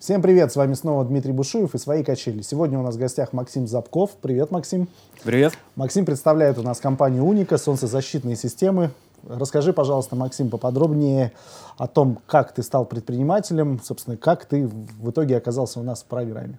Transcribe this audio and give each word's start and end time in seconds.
Всем 0.00 0.22
привет, 0.22 0.50
с 0.50 0.56
вами 0.56 0.72
снова 0.72 1.04
Дмитрий 1.04 1.32
Бушуев 1.32 1.74
и 1.74 1.78
«Свои 1.78 2.02
качели». 2.02 2.40
Сегодня 2.40 2.78
у 2.78 2.82
нас 2.82 2.94
в 2.94 2.98
гостях 2.98 3.34
Максим 3.34 3.66
Запков. 3.66 4.12
Привет, 4.22 4.50
Максим. 4.50 4.88
Привет. 5.24 5.52
Максим 5.76 6.06
представляет 6.06 6.56
у 6.56 6.62
нас 6.62 6.80
компанию 6.80 7.22
«Уника», 7.22 7.58
солнцезащитные 7.58 8.34
системы. 8.34 8.92
Расскажи, 9.28 9.74
пожалуйста, 9.74 10.16
Максим, 10.16 10.48
поподробнее 10.48 11.32
о 11.76 11.86
том, 11.86 12.18
как 12.26 12.54
ты 12.54 12.62
стал 12.62 12.86
предпринимателем, 12.86 13.78
собственно, 13.84 14.16
как 14.16 14.46
ты 14.46 14.66
в 14.66 15.10
итоге 15.10 15.36
оказался 15.36 15.80
у 15.80 15.82
нас 15.82 16.00
в 16.00 16.06
программе. 16.06 16.58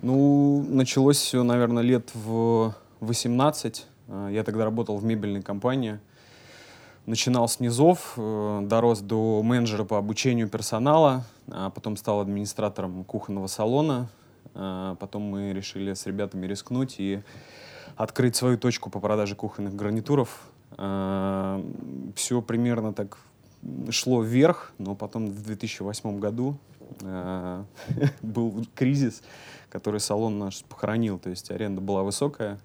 Ну, 0.00 0.64
началось 0.68 1.16
все, 1.16 1.42
наверное, 1.42 1.82
лет 1.82 2.10
в 2.14 2.72
18. 3.00 3.84
Я 4.30 4.44
тогда 4.44 4.64
работал 4.64 4.96
в 4.96 5.04
мебельной 5.04 5.42
компании– 5.42 5.98
начинал 7.06 7.48
с 7.48 7.60
низов, 7.60 8.14
э, 8.16 8.60
дорос 8.64 9.00
до 9.00 9.42
менеджера 9.42 9.84
по 9.84 9.96
обучению 9.96 10.48
персонала, 10.48 11.24
а 11.48 11.70
потом 11.70 11.96
стал 11.96 12.20
администратором 12.20 13.04
кухонного 13.04 13.46
салона. 13.46 14.08
А 14.54 14.96
потом 14.96 15.22
мы 15.22 15.52
решили 15.52 15.92
с 15.92 16.06
ребятами 16.06 16.46
рискнуть 16.46 16.96
и 16.98 17.22
открыть 17.96 18.36
свою 18.36 18.58
точку 18.58 18.90
по 18.90 19.00
продаже 19.00 19.34
кухонных 19.34 19.74
гарнитуров. 19.74 20.40
А, 20.78 21.62
Все 22.14 22.40
примерно 22.42 22.92
так 22.92 23.18
шло 23.90 24.22
вверх, 24.22 24.72
но 24.78 24.94
потом 24.94 25.26
в 25.26 25.42
2008 25.42 26.18
году 26.18 26.56
был 28.22 28.64
кризис, 28.74 29.22
который 29.68 30.00
салон 30.00 30.38
наш 30.38 30.62
похоронил. 30.64 31.18
То 31.18 31.30
есть 31.30 31.50
аренда 31.50 31.80
была 31.80 32.02
высокая, 32.02 32.60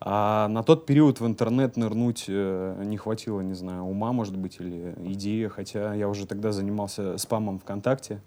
а 0.00 0.48
на 0.48 0.62
тот 0.62 0.86
период 0.86 1.20
в 1.20 1.26
интернет 1.26 1.76
нырнуть 1.76 2.26
э, 2.28 2.82
не 2.84 2.96
хватило, 2.96 3.40
не 3.40 3.54
знаю, 3.54 3.82
ума, 3.84 4.12
может 4.12 4.36
быть, 4.36 4.58
или 4.60 4.94
идеи, 5.06 5.46
хотя 5.48 5.94
я 5.94 6.08
уже 6.08 6.26
тогда 6.26 6.52
занимался 6.52 7.18
спамом 7.18 7.58
ВКонтакте, 7.58 8.20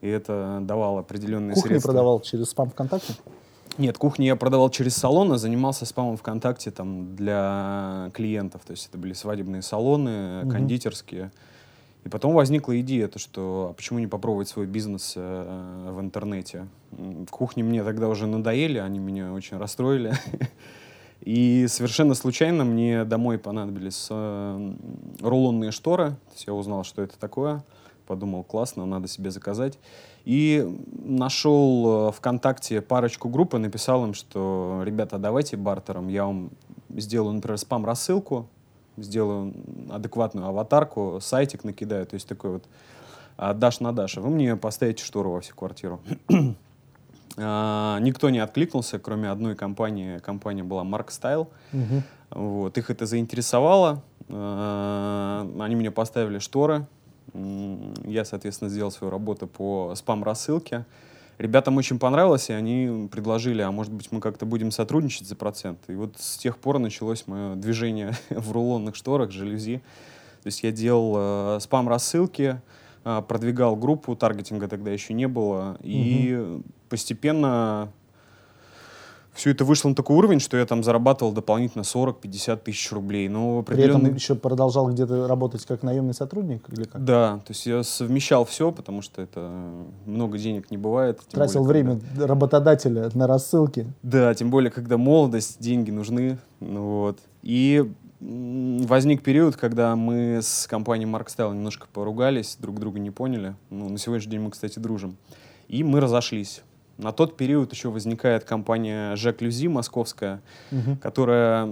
и 0.00 0.08
это 0.08 0.60
давало 0.62 1.00
определенные 1.00 1.54
Кухни 1.54 1.68
средства. 1.68 1.88
продавал 1.92 2.20
через 2.20 2.48
спам 2.50 2.70
ВКонтакте? 2.70 3.14
Нет, 3.78 3.98
кухни 3.98 4.24
я 4.24 4.36
продавал 4.36 4.68
через 4.70 4.94
салон, 4.96 5.32
а 5.32 5.38
занимался 5.38 5.86
спамом 5.86 6.16
ВКонтакте 6.16 6.70
там, 6.70 7.14
для 7.16 8.10
клиентов. 8.14 8.62
То 8.66 8.72
есть 8.72 8.88
это 8.88 8.98
были 8.98 9.12
свадебные 9.12 9.62
салоны, 9.62 10.40
Мгм. 10.42 10.50
кондитерские. 10.50 11.30
И 12.04 12.08
потом 12.08 12.32
возникла 12.34 12.78
идея, 12.80 13.08
то, 13.08 13.18
что 13.18 13.68
а 13.70 13.72
почему 13.74 13.98
не 13.98 14.06
попробовать 14.06 14.48
свой 14.48 14.66
бизнес 14.66 15.14
э, 15.16 15.90
в 15.94 16.00
интернете. 16.00 16.66
Кухни 17.30 17.62
мне 17.62 17.84
тогда 17.84 18.08
уже 18.08 18.26
надоели, 18.26 18.78
они 18.78 18.98
меня 18.98 19.32
очень 19.32 19.58
расстроили. 19.58 20.12
И 21.20 21.66
совершенно 21.68 22.14
случайно 22.14 22.64
мне 22.64 23.04
домой 23.04 23.38
понадобились 23.38 24.06
э, 24.10 24.74
рулонные 25.20 25.70
шторы. 25.70 26.10
То 26.10 26.32
есть 26.32 26.46
я 26.46 26.54
узнал, 26.54 26.84
что 26.84 27.02
это 27.02 27.18
такое. 27.18 27.62
Подумал, 28.06 28.42
классно, 28.42 28.86
надо 28.86 29.06
себе 29.06 29.30
заказать. 29.30 29.78
И 30.24 30.66
нашел 30.92 32.08
э, 32.08 32.12
ВКонтакте 32.12 32.80
парочку 32.80 33.28
групп 33.28 33.54
и 33.54 33.58
написал 33.58 34.04
им, 34.04 34.14
что, 34.14 34.82
ребята, 34.84 35.18
давайте 35.18 35.56
бартером, 35.56 36.08
я 36.08 36.24
вам 36.24 36.50
сделаю, 36.88 37.34
например, 37.34 37.58
спам-рассылку, 37.58 38.48
сделаю 38.96 39.54
адекватную 39.90 40.46
аватарку, 40.46 41.18
сайтик 41.20 41.64
накидаю, 41.64 42.06
то 42.06 42.14
есть 42.14 42.26
такой 42.26 42.52
вот 42.52 42.64
а, 43.36 43.54
даш 43.54 43.80
на 43.80 43.92
даш, 43.92 44.18
а 44.18 44.20
вы 44.20 44.30
мне 44.30 44.56
поставите 44.56 45.04
штору 45.04 45.32
во 45.32 45.40
всю 45.40 45.54
квартиру. 45.54 46.00
А, 47.36 47.98
Никто 48.00 48.30
не 48.30 48.38
откликнулся, 48.38 48.98
кроме 48.98 49.30
одной 49.30 49.54
компании. 49.54 50.18
Компания 50.18 50.62
была 50.62 50.82
Mark 50.82 51.08
Style. 51.08 51.48
Мгм. 51.72 52.02
Вот. 52.30 52.78
Их 52.78 52.90
это 52.90 53.06
заинтересовало. 53.06 54.02
А, 54.28 55.48
Они 55.60 55.76
мне 55.76 55.90
поставили 55.90 56.38
шторы. 56.38 56.86
Я, 57.34 58.24
соответственно, 58.24 58.70
сделал 58.70 58.90
свою 58.90 59.10
работу 59.10 59.46
по 59.46 59.94
спам-рассылке. 59.94 60.84
Ребятам 61.38 61.76
очень 61.78 61.98
понравилось, 61.98 62.50
и 62.50 62.52
они 62.52 63.08
предложили, 63.08 63.62
а 63.62 63.70
может 63.70 63.92
быть, 63.92 64.12
мы 64.12 64.20
как-то 64.20 64.44
будем 64.44 64.70
сотрудничать 64.70 65.26
за 65.26 65.36
процент. 65.36 65.78
И 65.88 65.94
вот 65.94 66.16
с 66.18 66.36
тех 66.36 66.58
пор 66.58 66.78
началось 66.78 67.26
мое 67.26 67.54
движение 67.54 68.12
в 68.30 68.52
рулонных 68.52 68.94
шторах, 68.94 69.30
жалюзи. 69.30 69.78
То 70.42 70.46
есть 70.46 70.62
я 70.62 70.70
делал 70.70 71.14
э, 71.56 71.60
спам-рассылки, 71.60 72.42
э, 72.42 72.58
продвигал 73.02 73.76
группу, 73.76 74.14
таргетинга 74.16 74.68
тогда 74.68 74.90
еще 74.90 75.14
не 75.14 75.26
было. 75.28 75.76
И 75.82 76.60
постепенно 76.88 77.90
все 79.32 79.50
это 79.50 79.64
вышло 79.64 79.88
на 79.88 79.94
такой 79.94 80.16
уровень, 80.16 80.40
что 80.40 80.56
я 80.56 80.66
там 80.66 80.82
зарабатывал 80.82 81.32
дополнительно 81.32 81.82
40-50 81.82 82.56
тысяч 82.64 82.90
рублей. 82.92 83.28
Но 83.28 83.60
в 83.60 83.64
При 83.64 83.76
этом 83.84 83.96
определенный- 84.00 84.14
еще 84.18 84.34
продолжал 84.34 84.90
где-то 84.90 85.28
работать 85.28 85.64
как 85.64 85.82
наемный 85.82 86.14
сотрудник 86.14 86.64
или 86.70 86.84
как? 86.84 87.02
Да, 87.04 87.36
то 87.46 87.50
есть 87.52 87.64
я 87.64 87.82
совмещал 87.84 88.44
все, 88.44 88.72
потому 88.72 89.02
что 89.02 89.22
это 89.22 89.50
много 90.04 90.36
денег 90.36 90.70
не 90.70 90.76
бывает. 90.76 91.20
Тратил 91.30 91.64
более, 91.64 91.84
время 91.84 92.00
работодателя 92.18 93.08
на 93.14 93.26
рассылки. 93.26 93.86
Да, 94.02 94.34
тем 94.34 94.50
более, 94.50 94.70
когда 94.70 94.98
молодость, 94.98 95.60
деньги 95.60 95.90
нужны. 95.90 96.38
Ну, 96.58 97.00
вот. 97.00 97.18
И 97.42 97.90
возник 98.20 99.22
период, 99.22 99.56
когда 99.56 99.96
мы 99.96 100.40
с 100.42 100.66
компанией 100.66 101.08
Mark 101.10 101.26
Style 101.28 101.52
немножко 101.54 101.86
поругались, 101.92 102.56
друг 102.60 102.78
друга 102.78 102.98
не 102.98 103.10
поняли. 103.10 103.54
Ну, 103.70 103.88
на 103.88 103.98
сегодняшний 103.98 104.32
день 104.32 104.40
мы, 104.40 104.50
кстати, 104.50 104.78
дружим. 104.78 105.16
И 105.68 105.82
мы 105.82 106.00
разошлись. 106.00 106.62
На 106.98 107.12
тот 107.12 107.36
период 107.36 107.72
еще 107.72 107.88
возникает 107.88 108.44
компания 108.44 109.16
Жак 109.16 109.40
Люзи 109.40 109.68
московская, 109.68 110.42
Мгм. 110.70 110.98
которая 110.98 111.68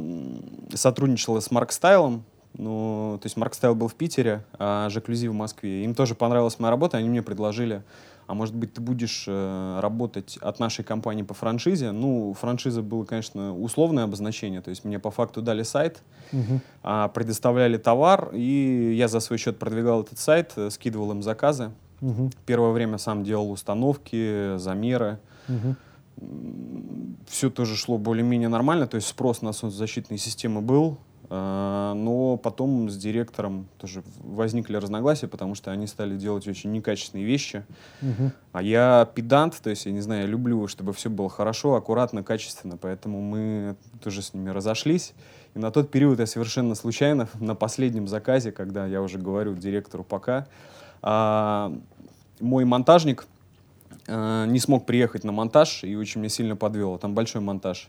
сотрудничала 0.72 1.40
с 1.40 1.50
Марк 1.50 1.70
Стайлом. 1.72 2.24
Ну, 2.54 3.18
то 3.20 3.26
есть 3.26 3.36
Марк 3.36 3.52
Стайл 3.54 3.74
был 3.74 3.88
в 3.88 3.94
Питере, 3.94 4.42
а 4.58 4.88
Жак 4.88 5.08
Люзи 5.08 5.28
в 5.28 5.34
Москве. 5.34 5.84
Им 5.84 5.94
тоже 5.94 6.14
понравилась 6.14 6.58
моя 6.58 6.70
работа, 6.70 6.96
они 6.96 7.08
мне 7.10 7.22
предложили, 7.22 7.82
а 8.28 8.34
может 8.34 8.54
быть, 8.54 8.74
ты 8.74 8.82
будешь 8.82 9.24
э, 9.26 9.80
работать 9.80 10.36
от 10.42 10.60
нашей 10.60 10.84
компании 10.84 11.22
по 11.22 11.32
франшизе. 11.32 11.92
Ну, 11.92 12.34
франшиза 12.38 12.82
было, 12.82 13.04
конечно, 13.04 13.58
условное 13.58 14.04
обозначение, 14.04 14.60
то 14.60 14.68
есть 14.68 14.84
мне 14.84 14.98
по 14.98 15.10
факту 15.10 15.40
дали 15.40 15.62
сайт, 15.62 16.02
а, 16.82 17.08
предоставляли 17.08 17.78
товар, 17.78 18.28
и 18.34 18.94
я 18.94 19.08
за 19.08 19.20
свой 19.20 19.38
счет 19.38 19.58
продвигал 19.58 20.02
этот 20.02 20.18
сайт, 20.18 20.52
э, 20.56 20.68
скидывал 20.68 21.10
им 21.12 21.22
заказы. 21.22 21.70
Мгм. 22.02 22.30
Первое 22.44 22.72
время 22.72 22.98
сам 22.98 23.24
делал 23.24 23.50
установки, 23.50 24.58
замеры. 24.58 25.18
Мгм. 25.48 25.76
все 27.26 27.48
тоже 27.48 27.76
шло 27.76 27.96
более-менее 27.96 28.50
нормально, 28.50 28.86
то 28.86 28.96
есть 28.96 29.08
спрос 29.08 29.40
на 29.40 29.52
солнцезащитные 29.52 30.18
системы 30.18 30.60
был, 30.60 30.98
но 31.30 32.38
потом 32.42 32.88
с 32.88 32.96
директором 32.96 33.68
тоже 33.78 34.02
возникли 34.22 34.76
разногласия, 34.76 35.28
потому 35.28 35.54
что 35.54 35.70
они 35.70 35.86
стали 35.86 36.16
делать 36.16 36.48
очень 36.48 36.72
некачественные 36.72 37.26
вещи, 37.26 37.64
Мгм. 38.00 38.32
а 38.52 38.62
я 38.62 39.06
педант, 39.14 39.60
то 39.62 39.68
есть 39.68 39.84
я 39.86 39.92
не 39.92 40.00
знаю, 40.00 40.22
я 40.22 40.26
люблю, 40.26 40.66
чтобы 40.68 40.92
все 40.94 41.10
было 41.10 41.28
хорошо, 41.28 41.74
аккуратно, 41.74 42.22
качественно, 42.22 42.78
поэтому 42.78 43.20
мы 43.20 43.76
тоже 44.02 44.22
с 44.22 44.32
ними 44.32 44.48
разошлись. 44.50 45.12
И 45.54 45.58
на 45.58 45.70
тот 45.70 45.90
период 45.90 46.18
я 46.18 46.26
совершенно 46.26 46.74
случайно 46.74 47.28
на 47.40 47.54
последнем 47.54 48.08
заказе, 48.08 48.50
когда 48.52 48.86
я 48.86 49.02
уже 49.02 49.18
говорю 49.18 49.54
директору 49.54 50.04
пока, 50.04 50.46
а, 51.02 51.72
мой 52.40 52.64
монтажник 52.64 53.26
э, 54.06 54.46
не 54.48 54.58
смог 54.60 54.86
приехать 54.86 55.24
на 55.24 55.32
монтаж 55.32 55.84
и 55.84 55.94
очень 55.96 56.20
меня 56.20 56.28
сильно 56.30 56.56
подвел. 56.56 56.98
Там 56.98 57.14
большой 57.14 57.40
монтаж. 57.40 57.88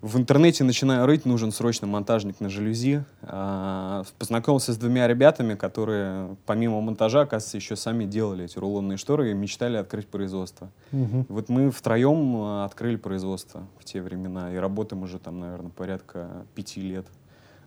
В 0.00 0.16
интернете 0.16 0.62
начинаю 0.62 1.06
рыть, 1.06 1.24
нужен 1.24 1.50
срочно 1.50 1.88
монтажник 1.88 2.38
на 2.40 2.48
жалюзи. 2.48 3.02
А, 3.22 4.04
Познакомился 4.18 4.72
с 4.72 4.76
двумя 4.76 5.08
ребятами, 5.08 5.56
которые 5.56 6.36
помимо 6.46 6.80
монтажа, 6.80 7.22
оказывается, 7.22 7.56
еще 7.56 7.74
сами 7.74 8.04
делали 8.04 8.44
эти 8.44 8.58
рулонные 8.60 8.96
шторы 8.96 9.32
и 9.32 9.34
мечтали 9.34 9.76
открыть 9.76 10.06
производство. 10.06 10.70
И 10.92 11.24
Вот 11.28 11.48
мы 11.48 11.72
втроем 11.72 12.36
э, 12.36 12.64
открыли 12.64 12.94
производство 12.94 13.66
в 13.80 13.84
те 13.84 14.00
времена 14.00 14.54
и 14.54 14.56
работаем 14.56 15.02
уже 15.02 15.18
там, 15.18 15.40
наверное, 15.40 15.70
порядка 15.70 16.46
пяти 16.54 16.80
лет. 16.80 17.06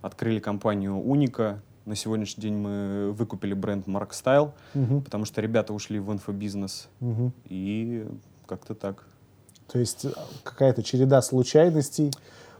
Открыли 0.02 0.40
компанию 0.40 0.96
Уника. 0.98 1.62
На 1.84 1.96
сегодняшний 1.96 2.44
день 2.44 2.56
мы 2.56 3.12
выкупили 3.12 3.54
бренд 3.54 3.88
Mark 3.88 4.12
Style, 4.12 4.52
Мгм. 4.74 5.02
потому 5.02 5.26
что 5.26 5.42
ребята 5.42 5.74
ушли 5.74 6.00
в 6.00 6.10
инфобизнес. 6.14 6.88
Мгм. 7.02 7.34
И 7.46 8.08
как-то 8.46 8.74
так. 8.74 9.06
То 9.72 9.80
есть 9.80 10.06
а, 10.06 10.12
какая-то 10.44 10.84
череда 10.84 11.22
случайностей 11.22 12.12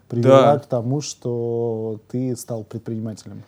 привела 0.08 0.54
Да. 0.54 0.60
к 0.60 0.66
тому, 0.66 1.02
что 1.02 2.00
ты 2.10 2.36
стал 2.36 2.64
предпринимателем. 2.64 3.44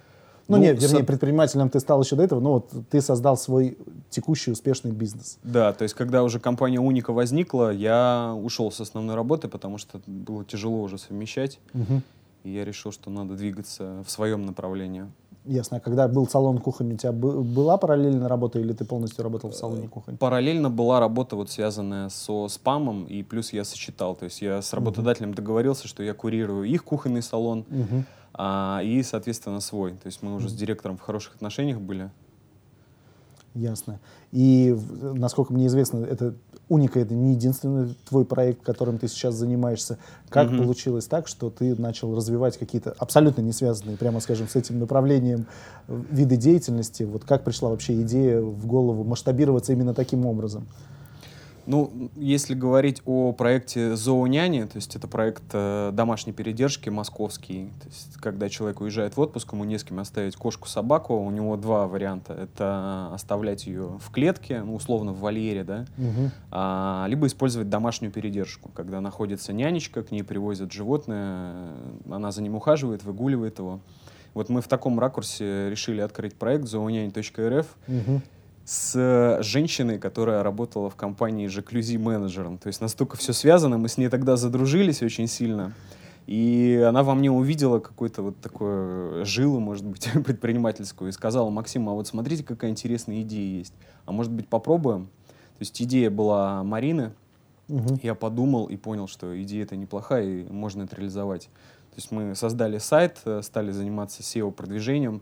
Ну, 0.50 0.58
Ну, 0.58 0.64
нет, 0.64 0.82
вернее, 0.82 1.00
со- 1.00 1.06
предпринимателем 1.06 1.70
ты 1.70 1.80
стал 1.80 2.02
еще 2.04 2.16
до 2.18 2.24
этого, 2.24 2.40
но 2.42 2.54
вот 2.56 2.70
ты 2.90 3.00
создал 3.02 3.38
свой 3.38 3.78
текущий 4.10 4.52
успешный 4.52 4.92
бизнес. 4.92 5.38
Да, 5.44 5.72
то 5.72 5.84
есть 5.84 5.96
когда 5.96 6.22
уже 6.24 6.40
компания 6.42 6.80
Уника 6.80 7.14
возникла, 7.14 7.72
я 7.74 8.36
ушел 8.44 8.70
с 8.72 8.82
основной 8.82 9.16
работы, 9.16 9.48
потому 9.48 9.78
что 9.78 10.02
было 10.06 10.44
тяжело 10.44 10.82
уже 10.82 10.98
совмещать. 10.98 11.60
Мгм. 11.72 12.04
И 12.44 12.52
я 12.52 12.66
решил, 12.66 12.92
что 12.92 13.10
надо 13.10 13.36
двигаться 13.36 14.04
в 14.06 14.12
своем 14.12 14.46
направлении. 14.46 15.06
Ясно. 15.46 15.78
А 15.78 15.80
когда 15.82 16.08
был 16.08 16.26
салон 16.28 16.58
кухонь, 16.60 16.94
у 16.94 16.98
тебя 16.98 17.12
бы- 17.12 17.44
была 17.44 17.78
параллельная 17.78 18.30
работа 18.30 18.60
или 18.60 18.72
ты 18.72 18.86
полностью 18.86 19.24
работал 19.24 19.50
в 19.50 19.56
салоне 19.56 19.90
кухонь? 19.90 20.18
Параллельно 20.18 20.70
была 20.70 21.00
работа, 21.02 21.36
вот 21.36 21.50
связанная 21.50 22.08
со 22.10 22.48
спамом, 22.48 23.04
и 23.06 23.24
плюс 23.24 23.52
я 23.52 23.66
сочетал. 23.66 24.16
То 24.16 24.26
есть 24.26 24.42
я 24.42 24.62
с 24.62 24.72
работодателем 24.74 25.34
договорился, 25.34 25.88
что 25.88 26.02
я 26.02 26.14
курирую 26.14 26.64
их 26.64 26.86
кухонный 26.86 27.22
салон, 27.22 27.66
Мгм. 27.70 28.06
а, 28.34 28.80
и, 28.84 29.04
соответственно, 29.04 29.60
свой. 29.60 29.92
То 29.92 30.08
есть 30.08 30.24
мы 30.24 30.34
уже 30.34 30.48
с 30.48 30.54
директором 30.54 30.98
в 30.98 31.02
хороших 31.02 31.36
отношениях 31.36 31.80
были. 31.80 32.10
Ясно. 33.54 34.00
И, 34.32 34.76
насколько 35.02 35.54
мне 35.54 35.68
известно, 35.68 35.98
это 36.06 36.34
Уника 36.70 37.00
это 37.00 37.14
не 37.14 37.34
единственный 37.34 37.96
твой 38.08 38.26
проект, 38.26 38.64
которым 38.64 38.98
ты 38.98 39.08
сейчас 39.08 39.36
занимаешься. 39.36 39.98
Как 40.30 40.48
mm-hmm. 40.48 40.58
получилось 40.58 41.06
так, 41.06 41.28
что 41.28 41.50
ты 41.50 41.76
начал 41.80 42.16
развивать 42.16 42.58
какие-то 42.58 42.96
абсолютно 42.98 43.42
не 43.42 43.52
связанные, 43.52 43.98
прямо 43.98 44.22
скажем, 44.22 44.48
с 44.48 44.56
этим 44.56 44.80
направлением 44.80 45.48
э, 45.88 46.02
виды 46.10 46.38
деятельности? 46.38 47.04
Вот 47.04 47.26
как 47.26 47.44
пришла 47.44 47.70
вообще 47.70 48.02
идея 48.02 48.42
в 48.42 48.66
голову 48.66 49.04
масштабироваться 49.04 49.74
именно 49.74 49.94
таким 49.94 50.26
образом? 50.26 50.68
Ну, 51.66 52.10
если 52.16 52.54
говорить 52.54 53.02
о 53.06 53.32
проекте 53.32 53.96
«Зооняни», 53.96 54.64
то 54.64 54.76
есть 54.76 54.96
это 54.96 55.08
проект 55.08 55.44
э, 55.54 55.92
домашней 55.94 56.34
передержки 56.34 56.90
московский, 56.90 57.72
то 57.82 57.88
есть 57.88 58.18
когда 58.18 58.50
человек 58.50 58.82
уезжает 58.82 59.16
в 59.16 59.20
отпуск, 59.22 59.54
ему 59.54 59.64
не 59.64 59.78
с 59.78 59.84
кем 59.84 60.00
оставить 60.00 60.36
кошку-собаку, 60.36 61.16
у 61.16 61.30
него 61.32 61.56
два 61.56 61.88
варианта. 61.88 62.34
Это 62.34 63.10
оставлять 63.14 63.66
ее 63.66 64.00
в 64.00 64.12
клетке, 64.12 64.62
ну, 64.62 64.76
условно 64.76 65.14
в 65.14 65.20
вольере, 65.20 65.64
да, 65.64 65.86
угу. 65.98 66.32
а, 66.52 67.06
либо 67.08 67.28
использовать 67.28 67.70
домашнюю 67.70 68.12
передержку, 68.12 68.70
когда 68.74 69.00
находится 69.00 69.54
нянечка, 69.54 70.04
к 70.04 70.12
ней 70.12 70.24
привозят 70.24 70.72
животное, 70.72 71.70
она 72.10 72.32
за 72.32 72.42
ним 72.42 72.56
ухаживает, 72.56 73.04
выгуливает 73.04 73.60
его. 73.60 73.80
Вот 74.34 74.50
мы 74.50 74.62
в 74.62 74.68
таком 74.68 75.00
ракурсе 75.00 75.70
решили 75.70 76.02
открыть 76.02 76.36
проект 76.36 76.66
zooняни.рф, 76.66 77.68
угу 77.88 78.22
с 78.66 79.40
женщиной, 79.42 80.00
которая 80.00 80.42
работала 80.42 80.90
в 80.90 80.96
компании 80.96 81.48
Жаклюзи 81.48 81.98
менеджером. 81.98 82.58
То 82.58 82.68
есть 82.68 82.80
настолько 82.80 83.18
все 83.18 83.34
связано, 83.34 83.78
мы 83.78 83.90
с 83.90 83.98
ней 83.98 84.10
тогда 84.10 84.38
задружились 84.38 85.02
очень 85.02 85.28
сильно. 85.28 85.74
И 86.26 86.82
она 86.88 87.04
во 87.04 87.16
мне 87.16 87.30
увидела 87.30 87.80
какую-то 87.80 88.22
вот 88.22 88.40
такую 88.40 89.26
жилу, 89.26 89.60
может 89.60 89.86
быть, 89.86 90.10
предпринимательскую, 90.26 91.10
и 91.10 91.12
сказала, 91.12 91.50
Максим, 91.50 91.90
а 91.90 91.94
вот 91.94 92.08
смотрите, 92.08 92.44
какая 92.44 92.72
интересная 92.72 93.22
идея 93.24 93.58
есть. 93.58 93.74
А 94.06 94.14
может 94.14 94.32
быть, 94.32 94.48
попробуем? 94.48 95.08
То 95.58 95.60
есть 95.60 95.82
идея 95.82 96.10
была 96.10 96.64
Марины. 96.64 97.12
Угу. 97.68 98.00
Я 98.04 98.16
подумал 98.16 98.68
и 98.68 98.78
понял, 98.78 99.08
что 99.08 99.42
идея 99.42 99.64
это 99.64 99.76
неплохая, 99.76 100.24
и 100.24 100.44
можно 100.44 100.84
это 100.84 100.96
реализовать. 100.96 101.50
То 101.94 101.98
есть 101.98 102.12
мы 102.12 102.36
создали 102.36 102.78
сайт, 102.78 103.20
э, 103.26 103.42
стали 103.44 103.72
заниматься 103.72 104.24
SEO-продвижением, 104.24 105.22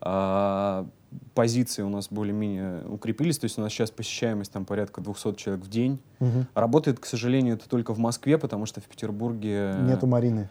а, 0.00 0.86
позиции 1.34 1.82
у 1.82 1.88
нас 1.88 2.08
более-менее 2.10 2.84
укрепились, 2.86 3.38
то 3.38 3.44
есть 3.44 3.58
у 3.58 3.60
нас 3.60 3.72
сейчас 3.72 3.90
посещаемость 3.90 4.52
там 4.52 4.64
порядка 4.64 5.00
200 5.00 5.34
человек 5.34 5.64
в 5.64 5.70
день. 5.70 5.98
Угу. 6.20 6.46
Работает, 6.54 7.00
к 7.00 7.06
сожалению, 7.06 7.56
это 7.56 7.68
только 7.68 7.94
в 7.94 7.98
Москве, 7.98 8.38
потому 8.38 8.66
что 8.66 8.80
в 8.80 8.84
Петербурге... 8.84 9.74
Нету 9.80 10.06
Марины. 10.06 10.48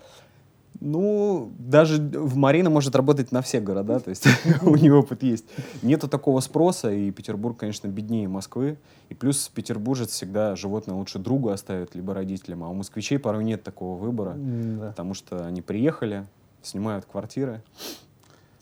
Ну, 0.81 1.51
даже 1.57 1.97
в 2.01 2.37
Марина 2.37 2.69
может 2.69 2.95
работать 2.95 3.31
на 3.31 3.41
все 3.41 3.59
города, 3.59 3.99
то 3.99 4.09
есть 4.09 4.25
у 4.61 4.75
нее 4.75 4.93
опыт 4.93 5.23
есть. 5.23 5.45
Нету 5.81 6.07
такого 6.07 6.39
спроса, 6.39 6.91
и 6.91 7.11
Петербург, 7.11 7.57
конечно, 7.57 7.87
беднее 7.87 8.27
Москвы. 8.27 8.77
И 9.09 9.13
плюс 9.13 9.49
петербуржец 9.49 10.11
всегда 10.11 10.55
животное 10.55 10.95
лучше 10.95 11.19
другу 11.19 11.49
оставит, 11.49 11.95
либо 11.95 12.13
родителям. 12.13 12.63
А 12.63 12.69
у 12.69 12.73
москвичей 12.73 13.19
порой 13.19 13.43
нет 13.43 13.63
такого 13.63 13.97
выбора, 13.97 14.37
потому 14.79 15.13
что 15.13 15.45
они 15.45 15.61
приехали, 15.61 16.25
снимают 16.61 17.05
квартиры, 17.05 17.61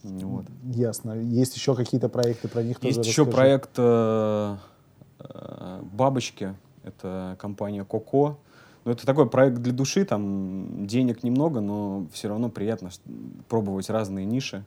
вот. 0.03 0.45
Ясно. 0.63 1.13
Есть 1.13 1.55
еще 1.55 1.75
какие-то 1.75 2.09
проекты 2.09 2.47
про 2.47 2.63
них 2.63 2.77
Есть 2.81 2.99
еще 2.99 3.23
расскажи. 3.23 3.31
проект 3.31 3.71
э, 3.77 4.57
э, 5.19 5.81
«Бабочки». 5.91 6.55
Это 6.83 7.35
компания 7.39 7.83
«Коко». 7.83 8.37
Ну, 8.85 8.93
это 8.93 9.05
такой 9.05 9.29
проект 9.29 9.57
для 9.57 9.73
души, 9.73 10.05
там 10.05 10.87
денег 10.87 11.21
немного, 11.23 11.59
но 11.59 12.07
все 12.13 12.29
равно 12.29 12.49
приятно 12.49 12.89
пробовать 13.49 13.89
разные 13.89 14.25
ниши. 14.25 14.63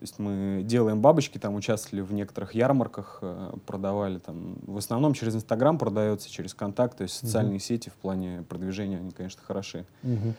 То 0.00 0.04
есть 0.04 0.18
мы 0.18 0.62
делаем 0.64 1.02
бабочки, 1.02 1.36
там 1.36 1.56
участвовали 1.56 2.00
в 2.00 2.10
некоторых 2.14 2.54
ярмарках, 2.54 3.18
э, 3.20 3.52
продавали 3.66 4.18
там. 4.18 4.56
В 4.66 4.78
основном 4.78 5.12
через 5.12 5.34
Инстаграм 5.34 5.76
продается, 5.76 6.30
через 6.30 6.54
контакт, 6.54 6.96
то 6.96 7.02
есть 7.02 7.16
социальные 7.16 7.58
uh-huh. 7.58 7.62
сети 7.62 7.90
в 7.90 7.94
плане 7.94 8.42
продвижения, 8.48 8.96
они, 8.96 9.10
конечно, 9.10 9.42
хороши. 9.46 9.84
Uh-huh. 10.02 10.32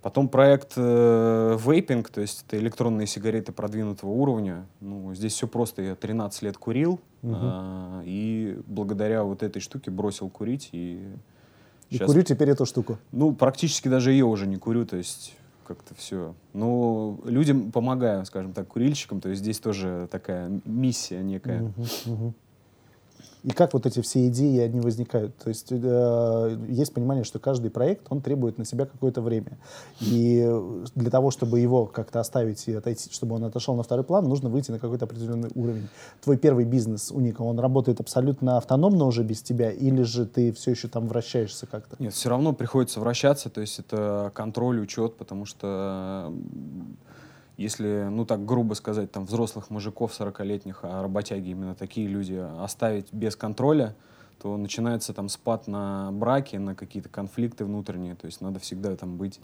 Потом 0.00 0.28
проект 0.28 0.74
э, 0.76 1.58
вейпинг, 1.60 2.08
то 2.08 2.20
есть 2.20 2.44
это 2.46 2.56
электронные 2.58 3.06
сигареты 3.06 3.50
продвинутого 3.52 4.10
уровня. 4.10 4.66
Ну, 4.80 5.14
здесь 5.14 5.32
все 5.32 5.48
просто. 5.48 5.82
Я 5.82 5.94
13 5.96 6.42
лет 6.42 6.56
курил, 6.56 7.00
угу. 7.22 7.36
э, 7.40 8.02
и 8.04 8.60
благодаря 8.66 9.24
вот 9.24 9.42
этой 9.42 9.60
штуке 9.60 9.90
бросил 9.90 10.28
курить. 10.28 10.68
И, 10.72 11.02
и 11.90 11.94
сейчас, 11.96 12.06
курю 12.06 12.22
теперь 12.22 12.50
эту 12.50 12.64
штуку? 12.64 12.98
Ну, 13.10 13.32
практически 13.34 13.88
даже 13.88 14.12
ее 14.12 14.24
уже 14.24 14.46
не 14.46 14.56
курю, 14.56 14.86
то 14.86 14.96
есть 14.96 15.34
как-то 15.66 15.94
все. 15.96 16.34
Но 16.54 17.18
людям 17.24 17.72
помогаю, 17.72 18.24
скажем 18.24 18.52
так, 18.52 18.68
курильщикам, 18.68 19.20
то 19.20 19.28
есть 19.28 19.42
здесь 19.42 19.58
тоже 19.58 20.08
такая 20.10 20.60
миссия 20.64 21.22
некая. 21.22 21.62
Угу, 21.62 22.12
угу. 22.12 22.34
И 23.44 23.50
как 23.50 23.72
вот 23.72 23.86
эти 23.86 24.00
все 24.00 24.26
идеи, 24.28 24.58
они 24.60 24.80
возникают? 24.80 25.36
То 25.36 25.48
есть 25.48 25.68
э, 25.70 26.58
есть 26.68 26.92
понимание, 26.92 27.24
что 27.24 27.38
каждый 27.38 27.70
проект, 27.70 28.06
он 28.10 28.20
требует 28.20 28.58
на 28.58 28.64
себя 28.64 28.84
какое-то 28.84 29.22
время. 29.22 29.58
И 30.00 30.46
для 30.94 31.10
того, 31.10 31.30
чтобы 31.30 31.60
его 31.60 31.86
как-то 31.86 32.20
оставить 32.20 32.66
и 32.68 32.74
отойти, 32.74 33.10
чтобы 33.12 33.36
он 33.36 33.44
отошел 33.44 33.76
на 33.76 33.82
второй 33.82 34.04
план, 34.04 34.24
нужно 34.24 34.48
выйти 34.48 34.70
на 34.70 34.78
какой-то 34.78 35.04
определенный 35.04 35.50
уровень. 35.54 35.88
Твой 36.22 36.36
первый 36.36 36.64
бизнес, 36.64 37.10
Уника, 37.12 37.42
он 37.42 37.58
работает 37.58 38.00
абсолютно 38.00 38.56
автономно 38.56 39.04
уже 39.04 39.22
без 39.22 39.40
тебя, 39.42 39.70
или 39.70 40.02
же 40.02 40.26
ты 40.26 40.52
все 40.52 40.72
еще 40.72 40.88
там 40.88 41.06
вращаешься 41.08 41.66
как-то? 41.66 41.96
Нет, 41.98 42.14
все 42.14 42.28
равно 42.28 42.52
приходится 42.52 43.00
вращаться, 43.00 43.50
то 43.50 43.60
есть 43.60 43.78
это 43.78 44.32
контроль, 44.34 44.80
учет, 44.80 45.16
потому 45.16 45.44
что 45.44 46.32
если, 47.58 48.06
ну 48.08 48.24
так 48.24 48.46
грубо 48.46 48.74
сказать, 48.74 49.10
там 49.10 49.26
взрослых 49.26 49.68
мужиков 49.68 50.18
40-летних, 50.18 50.80
а 50.82 51.02
работяги 51.02 51.50
именно 51.50 51.74
такие 51.74 52.06
люди, 52.06 52.34
оставить 52.60 53.12
без 53.12 53.34
контроля, 53.34 53.96
то 54.40 54.56
начинается 54.56 55.12
там 55.12 55.28
спад 55.28 55.66
на 55.66 56.10
браки, 56.12 56.54
на 56.54 56.76
какие-то 56.76 57.08
конфликты 57.08 57.64
внутренние. 57.64 58.14
То 58.14 58.26
есть 58.26 58.40
надо 58.40 58.60
всегда 58.60 58.94
там 58.94 59.16
быть, 59.16 59.40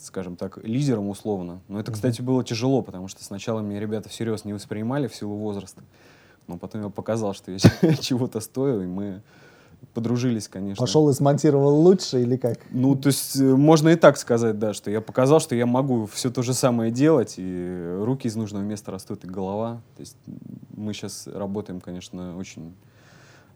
скажем 0.00 0.34
так, 0.34 0.58
лидером 0.64 1.08
условно. 1.08 1.60
Но 1.68 1.78
это, 1.78 1.92
кстати, 1.92 2.20
было 2.20 2.42
тяжело, 2.42 2.82
потому 2.82 3.06
что 3.06 3.22
сначала 3.22 3.60
меня 3.60 3.78
ребята 3.78 4.08
всерьез 4.08 4.44
не 4.44 4.52
воспринимали 4.52 5.06
в 5.06 5.14
силу 5.14 5.36
возраста. 5.36 5.82
Но 6.48 6.58
потом 6.58 6.82
я 6.82 6.88
показал, 6.88 7.32
что 7.32 7.52
я 7.52 7.58
чего-то 8.00 8.40
стою, 8.40 8.82
и 8.82 8.86
мы 8.86 9.22
подружились, 9.94 10.48
конечно. 10.48 10.80
Пошел 10.80 11.08
и 11.10 11.12
смонтировал 11.12 11.80
лучше 11.80 12.22
или 12.22 12.36
как? 12.36 12.58
Ну, 12.70 12.94
то 12.94 13.08
есть 13.08 13.36
э, 13.36 13.42
можно 13.42 13.90
и 13.90 13.96
так 13.96 14.16
сказать, 14.16 14.58
да, 14.58 14.74
что 14.74 14.90
я 14.90 15.00
показал, 15.00 15.40
что 15.40 15.54
я 15.54 15.66
могу 15.66 16.06
все 16.06 16.30
то 16.30 16.42
же 16.42 16.54
самое 16.54 16.90
делать, 16.90 17.34
и 17.38 17.96
руки 18.00 18.28
из 18.28 18.36
нужного 18.36 18.62
места 18.62 18.90
растут, 18.90 19.24
и 19.24 19.28
голова. 19.28 19.80
То 19.96 20.00
есть 20.00 20.16
мы 20.74 20.92
сейчас 20.92 21.26
работаем, 21.26 21.80
конечно, 21.80 22.36
очень 22.36 22.74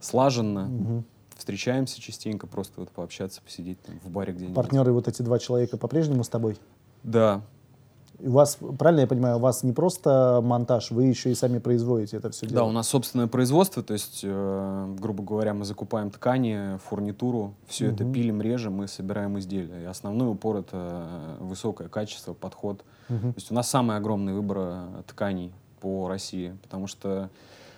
слаженно. 0.00 0.68
Угу. 0.68 1.04
Встречаемся 1.36 2.00
частенько, 2.00 2.46
просто 2.46 2.80
вот 2.80 2.90
пообщаться, 2.90 3.42
посидеть 3.42 3.80
там, 3.82 3.98
в 4.04 4.10
баре 4.10 4.32
где-нибудь. 4.32 4.54
Партнеры 4.54 4.92
вот 4.92 5.08
эти 5.08 5.22
два 5.22 5.38
человека 5.38 5.76
по-прежнему 5.76 6.22
с 6.22 6.28
тобой? 6.28 6.56
Да, 7.02 7.42
у 8.18 8.30
вас, 8.30 8.58
правильно 8.78 9.00
я 9.00 9.06
понимаю, 9.06 9.36
у 9.36 9.40
вас 9.40 9.62
не 9.62 9.72
просто 9.72 10.40
монтаж, 10.42 10.90
вы 10.90 11.04
еще 11.04 11.30
и 11.30 11.34
сами 11.34 11.58
производите 11.58 12.16
это 12.16 12.30
все 12.30 12.46
дело? 12.46 12.60
Да, 12.60 12.64
у 12.66 12.72
нас 12.72 12.88
собственное 12.88 13.26
производство, 13.26 13.82
то 13.82 13.92
есть, 13.92 14.20
э, 14.22 14.94
грубо 14.98 15.24
говоря, 15.24 15.54
мы 15.54 15.64
закупаем 15.64 16.10
ткани, 16.10 16.78
фурнитуру, 16.88 17.54
все 17.66 17.86
угу. 17.86 17.94
это 17.94 18.04
пилим, 18.04 18.40
режем 18.40 18.82
и 18.82 18.86
собираем 18.86 19.38
изделия. 19.38 19.82
И 19.82 19.84
основной 19.84 20.30
упор— 20.30 20.56
это 20.58 21.36
высокое 21.40 21.88
качество, 21.88 22.34
подход. 22.34 22.84
Угу. 23.08 23.18
То 23.18 23.34
есть 23.36 23.50
у 23.50 23.54
нас 23.54 23.68
самый 23.68 23.96
огромный 23.96 24.32
выбор 24.32 24.58
э, 24.60 25.02
тканей 25.06 25.52
по 25.80 26.08
России, 26.08 26.56
потому 26.62 26.86
что 26.86 27.30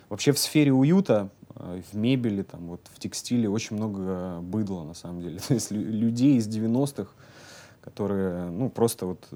вообще 0.09 0.33
в 0.33 0.39
сфере 0.39 0.73
уюта, 0.73 1.31
э, 1.55 1.81
в 1.91 1.97
мебели, 1.97 2.43
там, 2.43 2.69
вот, 2.69 2.81
в 2.93 2.99
текстиле 2.99 3.49
очень 3.49 3.77
много 3.77 4.41
быдла, 4.41 4.85
на 4.85 4.95
самом 4.95 5.23
деле. 5.23 5.41
То 5.49 5.55
есть 5.55 5.71
людей 5.71 6.37
из 6.37 6.47
90-х, 6.47 7.11
которые, 7.81 8.51
ну, 8.51 8.69
просто 8.69 9.07
вот 9.07 9.27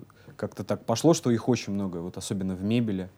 как-то 0.40 0.64
так 0.64 0.86
пошло, 0.86 1.12
что 1.12 1.30
их 1.30 1.50
очень 1.50 1.74
много, 1.74 1.98
вот 1.98 2.16
особенно 2.16 2.54
в 2.54 2.62
мебели. 2.62 3.10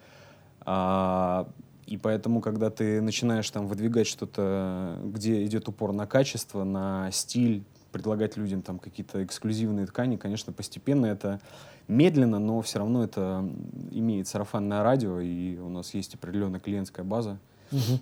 А, 0.62 1.48
и 1.86 1.96
поэтому, 1.96 2.40
когда 2.40 2.68
ты 2.68 3.00
начинаешь 3.00 3.48
там 3.48 3.68
выдвигать 3.68 4.08
что-то, 4.08 4.98
где 5.04 5.44
идет 5.44 5.68
упор 5.68 5.92
на 5.92 6.06
качество, 6.06 6.64
на 6.64 7.10
стиль, 7.12 7.62
предлагать 7.92 8.36
людям 8.36 8.62
там 8.62 8.80
какие-то 8.80 9.22
эксклюзивные 9.22 9.86
ткани, 9.86 10.16
конечно, 10.16 10.52
постепенно 10.52 11.06
это 11.06 11.40
медленно, 11.86 12.40
но 12.40 12.60
все 12.60 12.80
равно 12.80 13.04
это 13.04 13.48
имеет 13.92 14.26
сарафанное 14.26 14.82
радио, 14.82 15.20
и 15.20 15.58
у 15.58 15.68
нас 15.68 15.94
есть 15.94 16.14
определенная 16.14 16.58
клиентская 16.58 17.04
база. 17.04 17.38
Угу. 17.70 18.00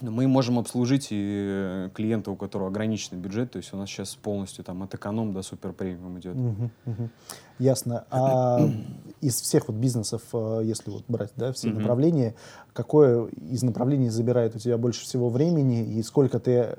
Мы 0.00 0.28
можем 0.28 0.58
обслужить 0.58 1.08
и 1.10 1.90
клиента, 1.94 2.30
у 2.30 2.36
которого 2.36 2.68
ограниченный 2.68 3.18
бюджет, 3.18 3.52
то 3.52 3.56
есть 3.58 3.72
у 3.72 3.76
нас 3.76 3.88
сейчас 3.88 4.14
полностью 4.14 4.64
там 4.64 4.82
от 4.82 4.94
эконом 4.94 5.32
до 5.32 5.42
супер 5.42 5.72
премиум 5.72 6.18
идет. 6.18 6.36
Угу, 6.36 6.70
угу. 6.86 7.08
Ясно. 7.58 8.04
А 8.10 8.60
из 9.20 9.40
всех 9.40 9.68
вот 9.68 9.76
бизнесов, 9.76 10.22
э, 10.32 10.60
если 10.64 10.90
вот 10.90 11.04
брать 11.08 11.30
да, 11.36 11.52
все 11.52 11.68
угу. 11.68 11.80
направления, 11.80 12.34
какое 12.72 13.26
из 13.26 13.62
направлений 13.62 14.10
забирает 14.10 14.54
у 14.54 14.58
тебя 14.58 14.76
больше 14.76 15.02
всего 15.04 15.30
времени 15.30 15.84
и 15.84 16.02
сколько 16.02 16.40
ты 16.40 16.50
э, 16.52 16.76